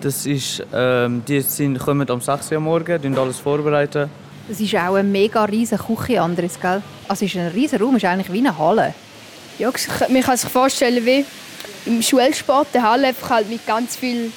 Das 0.00 0.26
ist, 0.26 0.64
ähm, 0.74 1.22
die 1.26 1.40
sind, 1.40 1.78
kommen 1.78 2.08
am 2.10 2.20
6 2.20 2.50
Uhr 2.50 2.58
am 2.58 2.64
Morgen, 2.64 3.00
tun 3.00 3.16
alles 3.18 3.38
vorbereiten. 3.38 4.10
Das 4.48 4.60
ist 4.60 4.74
auch 4.74 4.94
eine 4.94 5.08
mega 5.08 5.44
riesige 5.44 5.82
Küche, 5.82 6.20
Andres, 6.20 6.60
gell? 6.60 6.82
Also 7.08 7.24
es 7.24 7.34
ist 7.34 7.40
ein 7.40 7.48
riesen 7.48 7.80
Raum, 7.80 7.94
es 7.94 8.02
ist 8.02 8.08
eigentlich 8.08 8.32
wie 8.32 8.40
eine 8.40 8.56
Halle. 8.58 8.92
Ja, 9.58 9.70
man 10.08 10.22
kann 10.22 10.36
sich 10.36 10.50
vorstellen, 10.50 11.04
wie 11.04 11.24
im 11.86 12.02
Schulsport, 12.02 12.68
der 12.74 12.82
Halle, 12.82 13.08
einfach 13.08 13.30
halt 13.30 13.48
mit 13.50 13.66
ganz 13.66 13.96
vielen 13.96 14.32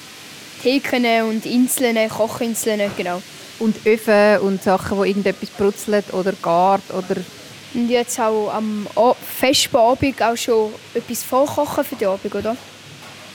Theken 0.62 1.04
und 1.28 1.46
Inseln, 1.46 2.08
Kochinseln, 2.08 2.90
genau. 2.96 3.22
Und 3.58 3.76
Öfen 3.86 4.38
und 4.40 4.62
Sachen, 4.62 4.98
wo 4.98 5.04
irgendetwas 5.04 5.50
brutzelt 5.50 6.12
oder 6.12 6.32
gart 6.42 6.82
oder... 6.90 7.20
Und 7.74 7.88
jetzt 7.90 8.18
auch 8.20 8.52
am 8.54 8.86
Festabend 9.38 10.22
auch 10.22 10.36
schon 10.36 10.72
etwas 10.94 11.22
vorkochen 11.22 11.84
für 11.84 11.96
den 11.96 12.08
Abend, 12.08 12.34
oder? 12.34 12.56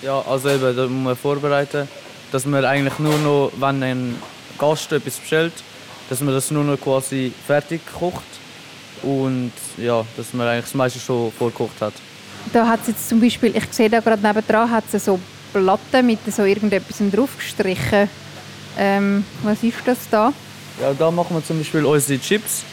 Ja, 0.02 0.22
also 0.22 0.50
eben, 0.50 0.76
da 0.76 0.88
muss 0.88 1.04
man 1.04 1.16
vorbereiten, 1.16 1.88
dass 2.32 2.46
man 2.46 2.66
eigentlich 2.66 2.98
nur 2.98 3.18
noch, 3.20 3.52
wenn 3.58 3.84
ein 3.84 4.22
Gast 4.58 4.92
etwas 4.92 5.18
bestellt, 5.18 5.54
dass 6.10 6.22
man 6.22 6.34
das 6.34 6.50
nur 6.50 6.64
noch 6.64 6.80
quasi 6.80 7.32
fertig 7.46 7.82
kocht 8.00 8.24
und 9.04 9.52
ja, 9.78 10.06
dass 10.18 10.34
man 10.34 10.48
eigentlich 10.48 10.66
das 10.66 10.74
meiste 10.74 11.00
schon 11.00 11.32
vorgekocht 11.32 11.82
hat. 11.82 11.94
Da 12.54 12.68
hat 12.68 12.82
es 12.82 12.88
jetzt 12.88 13.10
zum 13.10 13.20
Beispiel, 13.20 13.56
ich 13.56 13.66
sehe 13.72 13.90
da 13.90 14.00
gerade 14.00 14.26
nebendran, 14.26 14.70
hat 14.70 14.86
es 14.92 15.06
so 15.06 15.20
Platten 15.54 16.06
mit 16.06 16.20
so 16.34 16.44
irgendetwas 16.44 16.98
draufgestrichen. 17.12 18.10
Ähm, 18.78 19.26
was 19.44 19.62
ist 19.64 19.76
das 19.86 19.98
da? 20.10 20.34
Ja, 20.82 20.94
da 20.98 21.12
machen 21.12 21.36
wir 21.36 21.44
zum 21.44 21.58
Beispiel 21.58 21.86
unsere 21.86 22.20
Chips. 22.20 22.64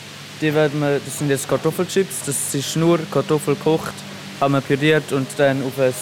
Die 0.40 0.54
werden 0.54 0.80
wir, 0.80 1.00
das 1.04 1.18
sind 1.18 1.30
jetzt 1.30 1.48
Kartoffelchips. 1.48 2.24
Das 2.24 2.54
ist 2.54 2.76
nur 2.76 2.98
Kartoffel 3.10 3.54
gekocht, 3.54 3.94
haben 4.40 4.54
wir 4.54 4.60
püriert 4.60 5.12
und 5.12 5.26
dann 5.36 5.62
auf, 5.64 5.78
ein, 5.78 5.92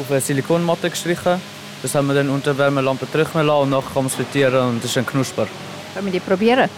auf 0.00 0.10
eine 0.10 0.20
Silikonmatte 0.20 0.90
gestrichen. 0.90 1.40
Das 1.82 1.94
haben 1.94 2.08
wir 2.08 2.14
dann 2.14 2.28
unter 2.28 2.56
Wärmelampe 2.56 3.10
trocknen 3.10 3.46
lassen 3.46 3.62
und 3.62 3.70
nachher 3.70 3.94
kann 3.94 4.04
man 4.04 4.06
es 4.06 4.14
frittieren 4.14 4.68
und 4.68 4.78
das 4.78 4.86
ist 4.86 4.96
dann 4.96 5.06
knusper. 5.06 5.46
Können 5.94 6.06
wir 6.06 6.12
die 6.12 6.20
probieren? 6.20 6.68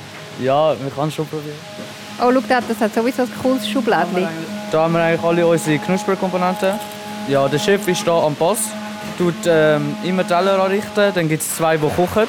Ja, 0.43 0.79
wir 0.79 0.91
können 0.91 1.09
es 1.09 1.15
schon 1.15 1.27
probieren. 1.27 1.57
Oh, 2.21 2.31
schau 2.33 2.41
da, 2.49 2.61
das 2.61 2.79
hat 2.81 2.95
sowieso 2.95 3.23
ein 3.23 3.31
cooles 3.43 3.69
Schublädchen. 3.69 4.29
Da 4.71 4.83
haben 4.83 4.93
wir 4.95 5.03
eigentlich 5.03 5.23
alle 5.23 5.47
unsere 5.47 5.79
Knusperkomponenten. 5.79 6.79
Ja, 7.29 7.49
der 7.49 7.59
Chef 7.59 7.87
ist 7.89 8.05
hier 8.05 8.13
am 8.13 8.35
Pass, 8.37 8.59
tut 9.19 9.35
ähm, 9.47 9.97
immer 10.05 10.27
Teller 10.27 10.63
anrichten, 10.63 11.13
dann 11.15 11.29
gibt 11.29 11.43
es 11.43 11.57
zwei, 11.57 11.77
die 11.77 11.89
kochen. 11.89 12.29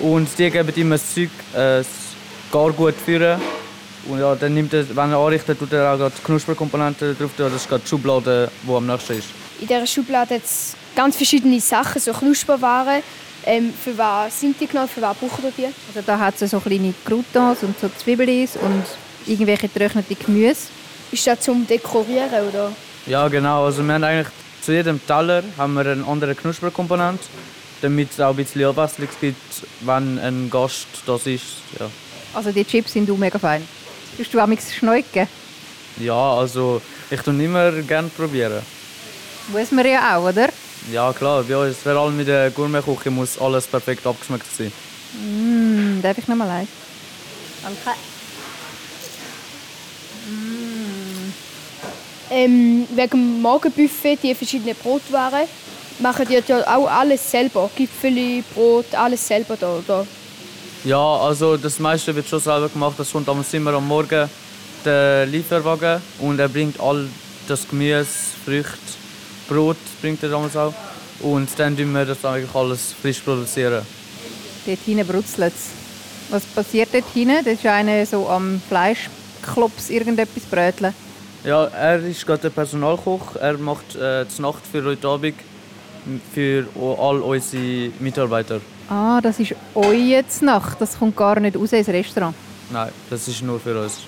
Und 0.00 0.28
die 0.38 0.50
geben 0.50 0.72
immer 0.76 0.96
das 0.96 1.14
Zeug 1.14 1.30
äh, 1.54 1.82
gar 2.52 2.72
gut 2.72 2.94
führen. 2.94 3.40
Und 4.08 4.18
ja, 4.18 4.34
dann 4.34 4.54
nimmt 4.54 4.74
er, 4.74 4.84
wenn 4.94 5.12
er 5.12 5.18
anrichtet, 5.18 5.58
tut 5.58 5.72
er 5.72 5.94
auch 5.94 6.10
die 6.10 6.22
Knusperkomponenten 6.24 7.16
drauf. 7.16 7.30
Das 7.38 7.52
ist 7.52 7.70
die 7.70 7.88
Schublade, 7.88 8.50
die 8.62 8.72
am 8.72 8.86
nächsten 8.86 9.18
ist. 9.18 9.28
In 9.60 9.68
dieser 9.68 9.86
Schublade 9.86 10.34
hat 10.34 10.44
es 10.44 10.74
ganz 10.96 11.16
verschiedene 11.16 11.60
Sachen, 11.60 12.00
so 12.00 12.12
Knusperwaren. 12.12 13.02
Ähm, 13.44 13.72
für 13.74 13.96
was 13.98 14.40
sind 14.40 14.60
die 14.60 14.66
genau? 14.66 14.86
Für 14.86 15.02
was 15.02 15.16
brauchen 15.16 15.42
wir 15.42 15.52
die? 15.56 15.66
Also 15.66 16.00
da 16.06 16.18
hat 16.18 16.40
es 16.40 16.50
so 16.50 16.60
kleine 16.60 16.94
Croutons 17.04 17.62
und 17.62 17.78
so 17.78 17.88
Zwiebeln 17.88 18.48
und 18.62 18.84
irgendwelche 19.26 19.68
getrocknete 19.68 20.14
Gemüse. 20.14 20.68
Ist 21.10 21.26
das 21.26 21.40
zum 21.40 21.66
Dekorieren, 21.66 22.48
oder? 22.48 22.72
Ja, 23.06 23.26
genau. 23.28 23.64
Also 23.64 23.82
wir 23.82 23.94
haben 23.94 24.04
eigentlich 24.04 24.28
zu 24.62 24.72
jedem 24.72 25.04
Teller 25.06 25.42
haben 25.58 25.74
wir 25.74 25.86
einen 25.86 26.04
anderen 26.04 26.36
Knusperkomponent, 26.36 27.20
damit 27.80 28.12
es 28.12 28.20
auch 28.20 28.30
ein 28.30 28.36
bisschen 28.36 28.64
Abwechslung 28.64 29.08
gibt, 29.20 29.36
wenn 29.80 30.18
ein 30.20 30.48
Gast 30.48 30.86
das 31.04 31.26
ist. 31.26 31.44
Ja. 31.80 31.90
Also 32.32 32.52
die 32.52 32.64
Chips 32.64 32.92
sind 32.92 33.10
auch 33.10 33.16
mega 33.16 33.38
fein. 33.38 33.66
Tust 34.16 34.32
du 34.32 34.38
amigs 34.38 34.72
schneuken? 34.72 35.26
Ja, 35.98 36.34
also 36.34 36.80
ich 37.10 37.20
tue 37.20 37.42
immer 37.42 37.72
gerne 37.72 38.08
probieren. 38.08 38.62
Muss 39.48 39.72
man 39.72 39.84
ja 39.84 40.16
auch, 40.16 40.28
oder? 40.28 40.48
Ja 40.90 41.12
klar, 41.12 41.44
bei 41.44 41.56
uns, 41.56 41.78
vor 41.78 41.92
allem 41.92 42.16
mit 42.16 42.26
der 42.26 42.50
Gourmetküche 42.50 43.10
muss 43.10 43.38
alles 43.38 43.66
perfekt 43.66 44.06
abgeschmeckt 44.06 44.46
sein. 44.56 44.72
Mm, 45.14 46.02
darf 46.02 46.18
ich 46.18 46.26
noch 46.26 46.36
mal 46.36 46.50
eins? 46.50 46.68
Danke. 47.62 47.98
Ähm, 52.30 52.86
wegen 52.94 53.10
dem 53.10 53.42
Morgenbuffet, 53.42 54.18
die 54.22 54.34
verschiedenen 54.34 54.74
Brotwaren, 54.74 55.46
machen 55.98 56.26
die 56.28 56.40
ja 56.46 56.76
auch 56.76 56.88
alles 56.88 57.30
selber. 57.30 57.70
Gipfeli, 57.76 58.42
Brot, 58.54 58.86
alles 58.94 59.26
selber 59.26 59.56
da, 59.56 59.74
oder? 59.74 60.06
Ja, 60.84 61.16
also 61.18 61.56
das 61.56 61.78
meiste 61.78 62.14
wird 62.16 62.26
schon 62.26 62.40
selber 62.40 62.68
gemacht. 62.68 62.94
Das 62.96 63.12
kommt 63.12 63.28
am 63.28 63.44
immer 63.52 63.74
am 63.74 63.86
Morgen 63.86 64.28
der 64.84 65.26
Lieferwagen 65.26 66.02
und 66.18 66.40
er 66.40 66.48
bringt 66.48 66.80
all 66.80 67.06
das 67.46 67.68
Gemüse, 67.68 68.06
Früchte, 68.44 68.78
Brot 69.48 69.76
bringt 70.00 70.22
er 70.22 70.30
damals 70.30 70.56
auch. 70.56 70.74
Und 71.20 71.48
dann 71.56 71.76
tun 71.76 71.92
wir 71.92 72.04
das 72.04 72.24
eigentlich 72.24 72.54
alles 72.54 72.94
frisch 73.00 73.20
produzieren. 73.20 73.86
Dort 74.66 74.78
hinten 74.84 75.06
brutzelt 75.06 75.52
es. 75.54 75.70
Was 76.30 76.44
passiert 76.44 76.88
dort 76.92 77.04
hinten? 77.12 77.44
Das 77.44 77.54
ist 77.54 77.66
einer 77.66 78.04
so 78.06 78.28
am 78.28 78.60
Fleischklops 78.68 79.90
irgendetwas 79.90 80.44
bröteln. 80.44 80.94
Ja, 81.44 81.64
er 81.64 82.00
ist 82.04 82.24
gerade 82.24 82.42
der 82.42 82.50
Personalkoch. 82.50 83.36
Er 83.36 83.58
macht 83.58 83.96
äh, 83.96 84.24
die 84.24 84.42
Nacht 84.42 84.62
für 84.70 84.84
heute 84.84 85.08
Abend 85.08 85.34
für 86.32 86.66
all 86.76 87.20
unsere 87.20 87.90
Mitarbeiter. 88.00 88.60
Ah, 88.88 89.20
das 89.20 89.40
ist 89.40 89.54
eure 89.74 90.24
Nacht. 90.40 90.80
Das 90.80 90.98
kommt 90.98 91.16
gar 91.16 91.38
nicht 91.40 91.56
raus 91.56 91.72
ins 91.72 91.88
Restaurant. 91.88 92.34
Nein, 92.70 92.90
das 93.10 93.28
ist 93.28 93.42
nur 93.42 93.60
für 93.60 93.80
uns. 93.80 94.00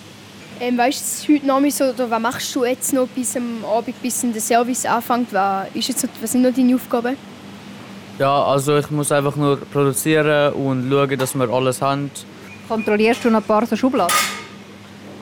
Ähm, 0.67 0.79
weißt 0.79 1.29
du, 1.29 1.35
heute 1.35 1.47
Nachmittag 1.47 1.77
so, 1.77 1.85
oder 1.85 2.11
was 2.11 2.21
machst 2.23 2.55
du 2.55 2.65
jetzt 2.65 2.91
noch 2.95 3.07
bis 3.09 3.37
am 3.37 3.63
Abend, 3.67 4.01
bis 4.01 4.23
der 4.23 4.41
Service 4.41 4.87
anfängt? 4.87 5.31
Was, 5.31 5.69
ist 5.75 5.89
jetzt, 5.89 6.09
was 6.23 6.33
sind 6.33 6.41
noch 6.41 6.55
deine 6.55 6.75
Aufgaben? 6.75 7.19
Ja, 8.19 8.45
also 8.45 8.79
ich 8.79 8.91
muss 8.91 9.13
einfach 9.13 9.37
nur 9.37 9.59
produzieren 9.59 10.55
und 10.55 10.89
schauen, 10.89 11.19
dass 11.19 11.35
wir 11.35 11.51
alles 11.51 11.83
haben. 11.83 12.11
Kontrollierst 12.67 13.23
du 13.27 13.31
noch 13.31 13.41
ein 13.41 13.45
paar 13.45 13.67
so 13.67 13.77
Schubladen? 13.77 14.17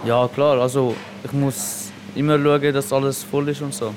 Ja, 0.04 0.28
klar, 0.28 0.60
also 0.60 0.94
ich 1.24 1.32
muss 1.32 1.90
immer 2.14 2.38
schauen, 2.38 2.72
dass 2.72 2.92
alles 2.92 3.24
voll 3.24 3.48
ist 3.48 3.62
und 3.62 3.74
so. 3.74 3.92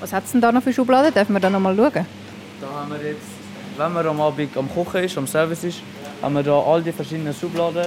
Was 0.00 0.14
hat 0.14 0.24
es 0.24 0.32
denn 0.32 0.40
da 0.40 0.50
noch 0.50 0.62
für 0.62 0.72
Schubladen? 0.72 1.12
Dürfen 1.12 1.34
wir 1.34 1.40
da 1.40 1.50
noch 1.50 1.60
mal 1.60 1.76
schauen? 1.76 1.92
Da 1.92 2.68
haben 2.74 2.90
wir 2.90 3.06
jetzt, 3.06 3.20
wenn 3.76 3.92
man 3.92 4.06
am 4.06 4.18
Abend 4.22 4.56
am 4.56 4.72
Kochen 4.72 5.04
ist, 5.04 5.18
am 5.18 5.26
Service 5.26 5.62
ist, 5.62 5.82
haben 6.22 6.34
wir 6.34 6.42
da 6.42 6.58
all 6.58 6.82
die 6.82 6.92
verschiedenen 6.92 7.34
Schubladen 7.34 7.84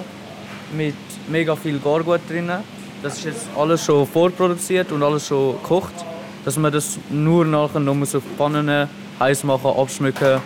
mit 0.77 0.93
mega 1.27 1.55
viel 1.55 1.79
Gargut 1.79 2.21
drin. 2.29 2.51
Das 3.01 3.17
ist 3.17 3.25
jetzt 3.25 3.47
alles 3.57 3.85
schon 3.85 4.05
vorproduziert 4.05 4.91
und 4.91 5.01
alles 5.03 5.27
schon 5.27 5.53
gekocht, 5.53 5.93
dass 6.43 6.57
man 6.57 6.71
das 6.71 6.97
nur 7.09 7.45
nachher 7.45 7.79
noch 7.79 7.95
auf 7.99 8.11
die 8.11 8.19
Pfannen 8.35 8.89
heiß 9.19 9.43
machen, 9.45 9.71
abschmücken. 9.71 10.41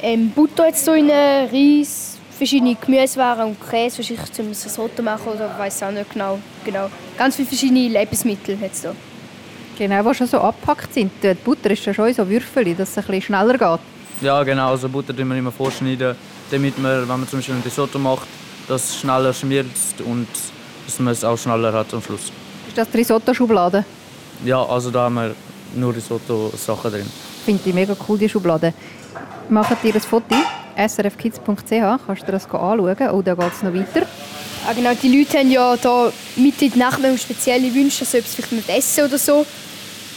Ähm, 0.00 0.30
Butter 0.30 0.66
jetzt 0.66 0.84
so 0.84 0.92
in 0.92 1.10
Reis, 1.10 2.18
verschiedene 2.36 2.76
Gemüsewaren 2.76 3.48
und 3.48 3.70
Käse, 3.70 3.98
wahrscheinlich 3.98 4.32
zum 4.32 4.48
Risotto 4.48 5.02
machen 5.02 5.32
oder 5.34 5.58
weiß 5.58 5.82
auch 5.84 5.90
nicht 5.90 6.12
genau. 6.12 6.38
genau. 6.64 6.90
Ganz 7.16 7.36
viele 7.36 7.48
verschiedene 7.48 7.88
Lebensmittel 7.88 8.58
hat 8.60 8.72
es 8.72 8.82
da. 8.82 8.94
Genau, 9.76 10.08
die 10.08 10.14
schon 10.14 10.26
so 10.28 10.38
abgepackt 10.38 10.94
sind. 10.94 11.10
Die 11.22 11.34
Butter 11.34 11.70
ist 11.70 11.84
ja 11.84 11.92
schon 11.92 12.08
in 12.08 12.14
so 12.14 12.28
Würfel, 12.28 12.74
dass 12.74 12.90
es 12.90 12.98
ein 12.98 13.04
bisschen 13.04 13.22
schneller 13.22 13.58
geht. 13.58 13.80
Ja, 14.20 14.42
genau, 14.44 14.70
also 14.70 14.88
Butter 14.88 15.16
tun 15.16 15.28
wir 15.28 15.36
immer 15.36 15.50
vorschneiden, 15.50 16.14
damit 16.50 16.78
man, 16.78 17.00
wenn 17.00 17.08
man 17.08 17.28
zum 17.28 17.40
Beispiel 17.40 17.56
ein 17.56 17.62
Risotto 17.62 17.98
macht, 17.98 18.28
das 18.68 18.96
schneller 18.96 19.32
schmilzt 19.32 20.00
und 20.02 20.28
dass 20.86 20.98
man 20.98 21.12
es 21.12 21.24
auch 21.24 21.36
schneller 21.36 21.72
hat 21.72 21.92
am 21.94 22.02
Schluss. 22.02 22.32
Ist 22.68 22.76
das 22.76 22.90
die 22.90 22.98
Risotto-Schublade? 22.98 23.84
Ja, 24.44 24.62
also 24.64 24.90
da 24.90 25.04
haben 25.04 25.14
wir 25.14 25.34
nur 25.74 25.94
Risotto-Sachen 25.94 26.90
drin. 26.90 27.06
Ich 27.38 27.44
finde 27.44 27.62
die 27.64 27.72
mega 27.72 27.96
cool, 28.08 28.18
die 28.18 28.28
Schublade. 28.28 28.72
Macht 29.48 29.84
ihr 29.84 29.94
ein 29.94 30.00
Foto? 30.00 30.34
srfkids.ch, 30.76 31.44
kannst 32.06 32.22
du 32.22 32.26
dir 32.26 32.32
das 32.32 32.44
anschauen. 32.46 32.96
Oh, 33.12 33.22
da 33.22 33.34
geht 33.34 33.52
es 33.52 33.62
noch 33.62 33.72
weiter. 33.74 34.06
Ah, 34.66 34.72
genau, 34.72 34.92
die 34.94 35.18
Leute 35.18 35.38
haben 35.38 35.50
ja 35.50 35.76
da 35.76 36.10
mit 36.36 36.60
in 36.62 36.70
der 36.70 36.78
Nacht 36.78 37.00
spezielle 37.20 37.72
Wünsche, 37.74 38.04
also 38.04 38.18
ob 38.18 38.24
es 38.24 38.34
vielleicht 38.34 38.52
mit 38.52 38.68
Essen 38.68 39.04
oder 39.04 39.18
so. 39.18 39.44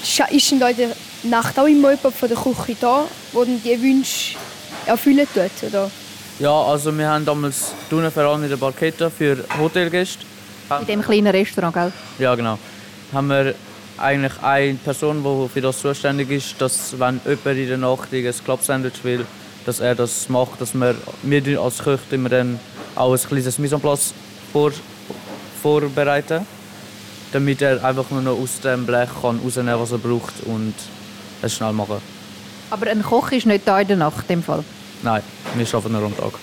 Ist 0.02 0.52
denn 0.52 0.60
da 0.60 0.70
in 0.70 0.78
der 0.78 0.90
Nacht 1.24 1.60
auch 1.60 1.66
immer 1.66 1.92
jemand 1.92 2.16
von 2.16 2.30
der 2.30 2.38
Küche 2.38 2.78
da, 2.80 3.04
der 3.34 3.46
dann 3.46 3.62
die 3.62 3.82
Wünsche 3.82 4.38
erfüllen 4.86 5.28
tut? 5.34 5.70
Oder? 5.70 5.92
Ja, 6.40 6.52
also 6.52 6.98
wir 6.98 7.10
haben 7.10 7.26
damals 7.26 7.74
vor 7.90 8.24
allem 8.24 8.44
in 8.44 8.50
der 8.50 8.58
Barketta 8.58 9.10
für 9.10 9.44
Hotelgäste. 9.60 10.24
In 10.82 10.88
dem 10.88 11.02
kleinen 11.02 11.28
Restaurant, 11.28 11.74
gell? 11.74 11.92
Ja, 12.20 12.36
genau. 12.36 12.58
Haben 13.14 13.28
wir 13.30 13.56
eigentlich 13.98 14.34
eine 14.42 14.76
Person, 14.76 15.24
die 15.24 15.50
für 15.50 15.62
das 15.62 15.80
zuständig 15.80 16.30
ist, 16.30 16.62
dass 16.62 17.00
wenn 17.00 17.20
jemand 17.26 17.58
in 17.58 17.68
der 17.68 17.78
Nacht 17.78 18.14
ein 18.14 18.34
Club-Sandwich 18.44 19.04
will, 19.04 19.26
dass 19.66 19.80
er 19.80 19.96
das 19.96 20.30
macht, 20.30 20.62
dass 20.62 20.74
wir, 20.74 20.96
wir 21.24 21.62
als 21.62 21.80
Köche 21.80 22.00
immer 22.12 22.30
dann 22.30 22.60
auch 22.96 23.14
ein 23.14 23.20
kleines 23.20 23.58
Mise 23.60 23.76
en 23.76 23.82
place 23.82 24.14
vor, 24.52 24.72
vorbereiten, 25.62 26.46
damit 27.32 27.62
er 27.62 27.84
einfach 27.84 28.10
nur 28.12 28.22
noch 28.22 28.40
aus 28.40 28.60
dem 28.62 28.86
Blech 28.86 29.10
kann 29.22 29.40
rausnehmen 29.44 29.80
was 29.80 29.92
er 29.92 29.98
braucht 29.98 30.34
und 30.46 30.74
es 31.42 31.56
schnell 31.56 31.74
machen. 31.74 31.98
Aber 32.70 32.88
ein 32.88 33.04
Koch 33.04 33.32
ist 33.32 33.46
nicht 33.46 33.68
da 33.68 33.80
in 33.80 33.88
der 33.88 33.98
Nacht, 33.98 34.22
in 34.30 34.38
dem 34.40 34.44
Fall. 34.44 34.64
Nein, 35.04 35.22
wir 35.56 35.68
arbeiten 35.74 35.92
nur 35.94 36.04
am 36.04 36.18
Tag. 36.18 36.34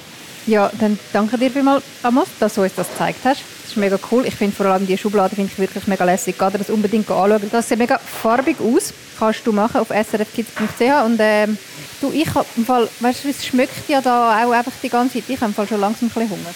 Ja, 0.47 0.71
dann 0.79 0.99
danke 1.13 1.39
dir 1.39 1.51
vielmals, 1.51 1.83
Amos, 2.03 2.29
dass 2.39 2.55
du 2.55 2.63
uns 2.63 2.75
das 2.75 2.89
gezeigt 2.91 3.21
hast. 3.25 3.41
Das 3.63 3.71
ist 3.71 3.77
mega 3.79 3.99
cool. 4.11 4.27
Ich 4.27 4.35
finde 4.35 4.55
vor 4.55 4.67
allem 4.67 4.87
die 4.87 4.99
Schublade 4.99 5.35
finde 5.35 5.51
ich 5.51 5.59
wirklich 5.59 5.87
mega 5.87 6.05
lässig. 6.05 6.37
Geh 6.39 6.51
dir 6.51 6.59
das 6.59 6.69
unbedingt 6.69 7.11
anschauen. 7.11 7.49
Das 7.51 7.69
sieht 7.69 7.79
mega 7.79 7.99
farbig 7.99 8.57
aus. 8.61 8.93
Kannst 9.19 9.47
du 9.47 9.53
machen 9.53 9.81
auf 9.81 9.89
srfkids.ch 9.89 11.05
und 11.07 11.17
ähm, 11.19 11.57
du, 12.01 12.13
ich 12.13 12.35
habe 12.35 12.45
im 12.57 12.67
Fall, 12.67 12.89
weißt 13.01 13.25
du, 13.25 13.29
es 13.31 13.47
schmeckt 13.47 13.89
ja 13.89 14.03
da 14.03 14.45
auch 14.45 14.51
einfach 14.51 14.73
die 14.83 14.91
ganze 14.91 15.15
Zeit. 15.15 15.25
Ich 15.29 15.37
habe 15.37 15.47
im 15.47 15.55
Fall 15.55 15.67
schon 15.67 15.81
langsam 15.81 16.09
ein 16.09 16.11
bisschen 16.11 16.31
Hunger. 16.31 16.55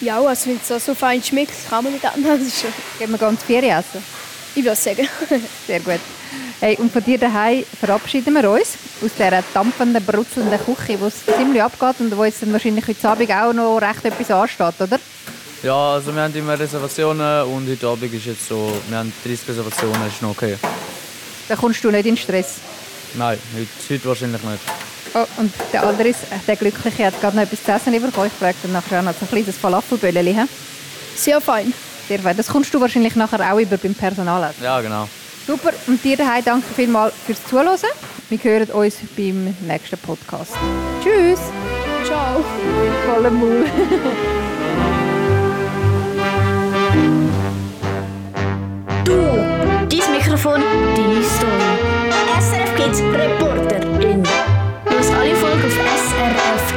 Ja, 0.00 0.20
also 0.20 0.50
wenn 0.50 0.56
es 0.56 0.68
so, 0.68 0.78
so 0.78 0.94
fein 0.94 1.22
schmeckt, 1.22 1.68
kann 1.68 1.82
man 1.82 1.92
nicht 1.92 2.04
anders. 2.04 2.60
Schon. 2.60 2.72
Gehen 2.98 3.10
wir 3.10 3.18
ganz 3.18 3.42
Ferien 3.42 3.78
essen. 3.78 4.04
Ich 4.54 4.62
würde 4.62 4.76
sagen. 4.76 5.08
Sehr 5.66 5.80
gut. 5.80 6.00
Hey, 6.60 6.76
und 6.76 6.92
von 6.92 7.04
dir 7.04 7.18
daheim 7.18 7.64
verabschieden 7.78 8.34
wir 8.34 8.50
uns 8.50 8.78
aus 9.04 9.10
dieser 9.16 9.42
dampfenden, 9.52 10.04
brutzelnden 10.04 10.58
Küche, 10.58 11.00
wo 11.00 11.06
es 11.06 11.24
ziemlich 11.26 11.62
abgeht 11.62 11.96
und 12.00 12.16
wo 12.16 12.24
jetzt 12.24 12.42
dann 12.42 12.52
wahrscheinlich 12.52 12.86
heute 12.86 13.08
Abend 13.08 13.30
auch 13.30 13.52
noch 13.52 13.78
recht 13.78 14.04
etwas 14.04 14.30
ansteht, 14.30 14.80
oder? 14.80 14.98
Ja, 15.62 15.94
also 15.94 16.14
wir 16.14 16.22
haben 16.22 16.34
immer 16.34 16.58
Reservationen 16.58 17.44
und 17.44 17.68
heute 17.68 17.86
Abend 17.86 18.12
ist 18.12 18.26
jetzt 18.26 18.48
so, 18.48 18.72
wir 18.88 18.98
haben 18.98 19.12
30 19.24 19.48
Reservationen, 19.48 20.06
ist 20.06 20.22
noch 20.22 20.30
okay. 20.30 20.56
Da 21.48 21.56
kommst 21.56 21.82
du 21.84 21.90
nicht 21.90 22.06
in 22.06 22.16
Stress. 22.16 22.56
Nein, 23.14 23.38
heute, 23.54 23.94
heute 23.94 24.08
wahrscheinlich 24.08 24.42
nicht. 24.42 24.60
Oh, 25.14 25.26
und 25.36 25.52
der 25.72 25.86
andere, 25.86 26.08
ist, 26.08 26.24
äh, 26.24 26.38
der 26.46 26.56
Glückliche, 26.56 27.06
hat 27.06 27.20
gerade 27.20 27.36
noch 27.36 27.44
etwas 27.44 27.62
zu 27.62 27.70
essen 27.70 27.92
bekommen. 27.92 28.26
Ich 28.26 28.32
frage 28.32 28.56
dann 28.62 28.72
nachher 28.72 29.02
noch 29.02 29.12
so 29.12 29.24
ein 29.24 29.28
kleines 29.28 29.56
Falafelböllchen. 29.56 30.48
Sehr 31.14 31.40
fein. 31.40 31.72
Sehr 32.08 32.18
fein. 32.18 32.36
Das 32.36 32.48
kommst 32.48 32.74
du 32.74 32.80
wahrscheinlich 32.80 33.14
nachher 33.14 33.52
auch 33.52 33.58
über 33.58 33.76
beim 33.76 33.94
Personal. 33.94 34.52
Ja, 34.62 34.80
genau. 34.80 35.08
Super. 35.46 35.72
Und 35.86 36.02
dir 36.02 36.16
daheim 36.16 36.44
danke 36.44 36.66
vielmals 36.74 37.14
fürs 37.26 37.44
Zuhören. 37.44 37.78
Wir 38.30 38.38
hören 38.42 38.70
uns 38.70 38.96
beim 39.16 39.54
nächsten 39.66 39.98
Podcast. 39.98 40.52
Tschüss. 41.02 41.40
Ciao. 42.04 42.42
Voller 43.06 43.30
Maul. 43.30 43.66
Du, 49.04 49.12
dein 49.88 50.12
Mikrofon, 50.16 50.62
deine 50.96 51.22
Story. 51.22 51.94
SRF 52.40 52.74
Kids 52.76 53.00
Reporterin. 53.00 54.22
Los 54.86 55.10
alle 55.10 55.34
Folgen 55.36 55.62
auf 55.62 55.78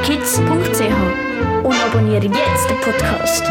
srfkids.ch 0.02 1.64
und 1.64 1.74
abonniere 1.74 2.26
jetzt 2.26 2.70
den 2.70 2.80
Podcast. 2.80 3.44